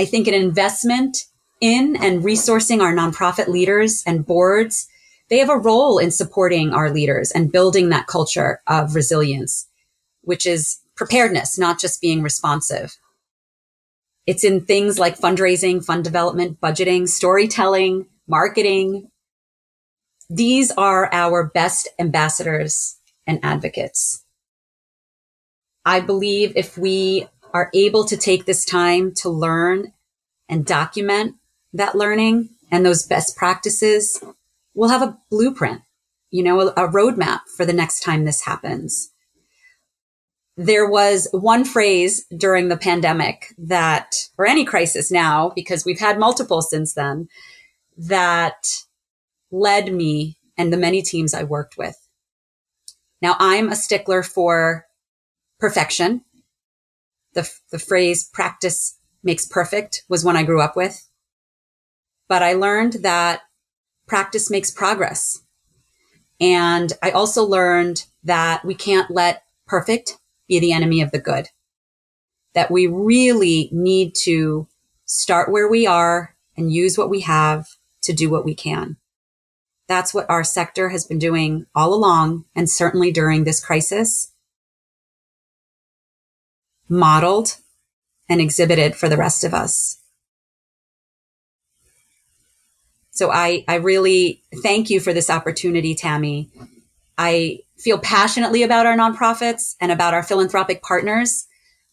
I 0.00 0.06
think 0.06 0.26
an 0.26 0.34
investment 0.34 1.26
in 1.60 1.94
and 1.96 2.24
resourcing 2.24 2.80
our 2.80 2.94
nonprofit 2.94 3.48
leaders 3.48 4.02
and 4.06 4.24
boards 4.24 4.88
they 5.30 5.38
have 5.38 5.48
a 5.48 5.56
role 5.56 5.98
in 5.98 6.10
supporting 6.10 6.72
our 6.72 6.90
leaders 6.90 7.30
and 7.30 7.52
building 7.52 7.88
that 7.90 8.08
culture 8.08 8.60
of 8.66 8.96
resilience, 8.96 9.68
which 10.22 10.44
is 10.44 10.80
preparedness, 10.96 11.56
not 11.56 11.78
just 11.78 12.00
being 12.00 12.20
responsive. 12.20 12.96
It's 14.26 14.42
in 14.42 14.62
things 14.62 14.98
like 14.98 15.18
fundraising, 15.18 15.84
fund 15.84 16.02
development, 16.02 16.60
budgeting, 16.60 17.08
storytelling, 17.08 18.06
marketing. 18.26 19.08
These 20.28 20.72
are 20.72 21.08
our 21.12 21.44
best 21.44 21.88
ambassadors 21.98 22.96
and 23.26 23.38
advocates. 23.44 24.24
I 25.84 26.00
believe 26.00 26.52
if 26.56 26.76
we 26.76 27.28
are 27.52 27.70
able 27.74 28.04
to 28.04 28.16
take 28.16 28.44
this 28.44 28.64
time 28.64 29.12
to 29.16 29.28
learn 29.28 29.92
and 30.48 30.66
document 30.66 31.36
that 31.72 31.94
learning 31.94 32.50
and 32.70 32.84
those 32.84 33.06
best 33.06 33.36
practices, 33.36 34.22
we'll 34.74 34.88
have 34.88 35.02
a 35.02 35.18
blueprint, 35.30 35.82
you 36.30 36.42
know, 36.42 36.60
a, 36.60 36.66
a 36.68 36.88
roadmap 36.88 37.40
for 37.56 37.64
the 37.64 37.72
next 37.72 38.00
time 38.00 38.24
this 38.24 38.44
happens. 38.44 39.10
There 40.56 40.88
was 40.88 41.28
one 41.32 41.64
phrase 41.64 42.24
during 42.36 42.68
the 42.68 42.76
pandemic 42.76 43.54
that, 43.56 44.28
or 44.36 44.46
any 44.46 44.64
crisis 44.64 45.10
now, 45.10 45.52
because 45.54 45.84
we've 45.84 46.00
had 46.00 46.18
multiple 46.18 46.60
since 46.60 46.94
then, 46.94 47.28
that 47.96 48.66
led 49.50 49.92
me 49.92 50.38
and 50.56 50.72
the 50.72 50.76
many 50.76 51.02
teams 51.02 51.34
I 51.34 51.44
worked 51.44 51.78
with. 51.78 51.96
Now 53.22 53.36
I'm 53.38 53.68
a 53.68 53.76
stickler 53.76 54.22
for 54.22 54.86
perfection. 55.58 56.24
The, 57.34 57.50
the 57.70 57.78
phrase 57.78 58.28
practice 58.32 58.98
makes 59.22 59.46
perfect 59.46 60.04
was 60.08 60.24
one 60.24 60.36
I 60.36 60.42
grew 60.42 60.60
up 60.60 60.76
with. 60.76 61.06
But 62.28 62.42
I 62.42 62.52
learned 62.52 62.98
that 63.02 63.42
practice 64.06 64.50
makes 64.50 64.70
progress. 64.70 65.40
And 66.40 66.92
I 67.02 67.10
also 67.10 67.44
learned 67.44 68.06
that 68.24 68.64
we 68.64 68.74
can't 68.74 69.10
let 69.10 69.42
perfect 69.66 70.18
be 70.48 70.58
the 70.58 70.72
enemy 70.72 71.00
of 71.00 71.10
the 71.10 71.18
good. 71.18 71.48
That 72.54 72.70
we 72.70 72.86
really 72.86 73.68
need 73.72 74.14
to 74.22 74.66
start 75.04 75.50
where 75.50 75.68
we 75.68 75.86
are 75.86 76.34
and 76.56 76.72
use 76.72 76.96
what 76.96 77.10
we 77.10 77.20
have 77.20 77.66
to 78.02 78.12
do 78.12 78.30
what 78.30 78.44
we 78.44 78.54
can. 78.54 78.96
That's 79.88 80.14
what 80.14 80.30
our 80.30 80.44
sector 80.44 80.90
has 80.90 81.04
been 81.04 81.18
doing 81.18 81.66
all 81.74 81.92
along 81.92 82.44
and 82.54 82.70
certainly 82.70 83.10
during 83.10 83.44
this 83.44 83.64
crisis. 83.64 84.29
Modeled 86.90 87.56
and 88.28 88.40
exhibited 88.40 88.94
for 88.96 89.08
the 89.08 89.16
rest 89.16 89.44
of 89.44 89.54
us. 89.54 89.96
So 93.10 93.30
I, 93.30 93.64
I 93.68 93.76
really 93.76 94.42
thank 94.62 94.90
you 94.90 95.00
for 95.00 95.12
this 95.12 95.30
opportunity, 95.30 95.94
Tammy. 95.94 96.50
I 97.18 97.60
feel 97.76 97.98
passionately 97.98 98.62
about 98.62 98.86
our 98.86 98.96
nonprofits 98.96 99.74
and 99.80 99.92
about 99.92 100.14
our 100.14 100.22
philanthropic 100.22 100.82
partners. 100.82 101.46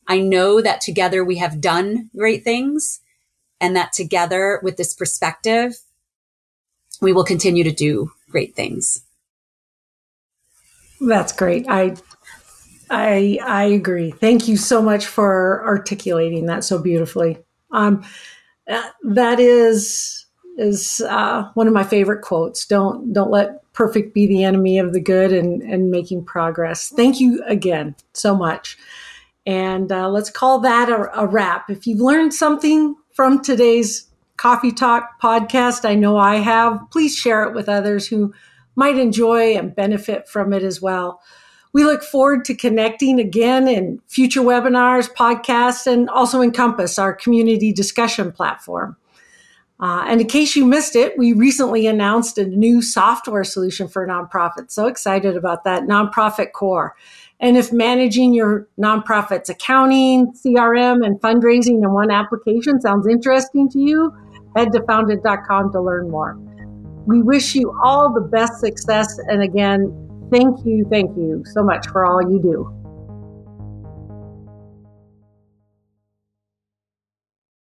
I 0.07 0.19
know 0.19 0.61
that 0.61 0.81
together 0.81 1.23
we 1.23 1.37
have 1.37 1.59
done 1.59 2.09
great 2.15 2.43
things 2.43 3.01
and 3.59 3.75
that 3.75 3.93
together 3.93 4.59
with 4.63 4.77
this 4.77 4.93
perspective, 4.93 5.79
we 7.01 7.11
will 7.13 7.25
continue 7.25 7.63
to 7.63 7.71
do 7.71 8.11
great 8.29 8.55
things. 8.55 9.03
That's 11.01 11.33
great. 11.33 11.67
I 11.67 11.95
I 12.89 13.39
I 13.43 13.65
agree. 13.65 14.11
Thank 14.11 14.47
you 14.47 14.57
so 14.57 14.81
much 14.81 15.05
for 15.05 15.63
articulating 15.65 16.45
that 16.45 16.63
so 16.63 16.81
beautifully. 16.81 17.37
Um, 17.71 18.03
that 19.03 19.39
is 19.39 20.25
is 20.57 21.01
uh, 21.01 21.49
one 21.53 21.67
of 21.67 21.73
my 21.73 21.83
favorite 21.83 22.21
quotes. 22.21 22.65
Don't 22.65 23.13
don't 23.13 23.31
let 23.31 23.61
perfect 23.73 24.13
be 24.13 24.25
the 24.25 24.43
enemy 24.43 24.79
of 24.79 24.93
the 24.93 25.01
good, 25.01 25.31
and 25.33 25.61
and 25.61 25.91
making 25.91 26.25
progress. 26.25 26.89
Thank 26.89 27.19
you 27.19 27.43
again 27.45 27.95
so 28.13 28.35
much, 28.35 28.77
and 29.45 29.91
uh, 29.91 30.09
let's 30.09 30.29
call 30.29 30.59
that 30.59 30.89
a, 30.89 31.19
a 31.19 31.27
wrap. 31.27 31.69
If 31.69 31.87
you've 31.87 32.01
learned 32.01 32.33
something 32.33 32.95
from 33.13 33.41
today's 33.41 34.07
Coffee 34.37 34.71
Talk 34.71 35.21
podcast, 35.21 35.87
I 35.87 35.95
know 35.95 36.17
I 36.17 36.35
have. 36.35 36.79
Please 36.91 37.15
share 37.15 37.43
it 37.43 37.53
with 37.53 37.67
others 37.67 38.07
who 38.07 38.33
might 38.75 38.97
enjoy 38.97 39.55
and 39.55 39.75
benefit 39.75 40.29
from 40.29 40.53
it 40.53 40.63
as 40.63 40.81
well. 40.81 41.21
We 41.73 41.83
look 41.83 42.03
forward 42.03 42.45
to 42.45 42.55
connecting 42.55 43.19
again 43.19 43.67
in 43.67 44.01
future 44.07 44.41
webinars, 44.41 45.13
podcasts, 45.13 45.85
and 45.85 46.09
also 46.09 46.41
Encompass, 46.41 46.97
our 46.97 47.13
community 47.13 47.71
discussion 47.71 48.31
platform. 48.31 48.97
Uh, 49.79 50.03
and 50.07 50.21
in 50.21 50.27
case 50.27 50.55
you 50.55 50.65
missed 50.65 50.95
it, 50.95 51.15
we 51.17 51.33
recently 51.33 51.85
announced 51.85 52.37
a 52.39 52.45
new 52.45 52.81
software 52.81 53.43
solution 53.43 53.87
for 53.87 54.07
nonprofits. 54.07 54.71
So 54.71 54.87
excited 54.87 55.37
about 55.37 55.65
that, 55.65 55.83
Nonprofit 55.83 56.51
Core. 56.53 56.95
And 57.39 57.55
if 57.55 57.71
managing 57.71 58.33
your 58.33 58.67
nonprofit's 58.79 59.49
accounting, 59.49 60.33
CRM, 60.33 61.05
and 61.05 61.21
fundraising 61.21 61.83
in 61.83 61.93
one 61.93 62.09
application 62.09 62.81
sounds 62.81 63.05
interesting 63.05 63.69
to 63.69 63.79
you, 63.79 64.11
head 64.55 64.71
to 64.73 64.81
foundant.com 64.83 65.71
to 65.71 65.79
learn 65.79 66.09
more. 66.09 66.35
We 67.05 67.21
wish 67.21 67.53
you 67.53 67.77
all 67.83 68.11
the 68.11 68.21
best 68.21 68.59
success. 68.59 69.19
And 69.27 69.43
again, 69.43 70.06
thank 70.31 70.65
you, 70.65 70.85
thank 70.89 71.15
you 71.17 71.43
so 71.45 71.63
much 71.63 71.87
for 71.87 72.05
all 72.05 72.21
you 72.21 72.39
do. 72.41 72.86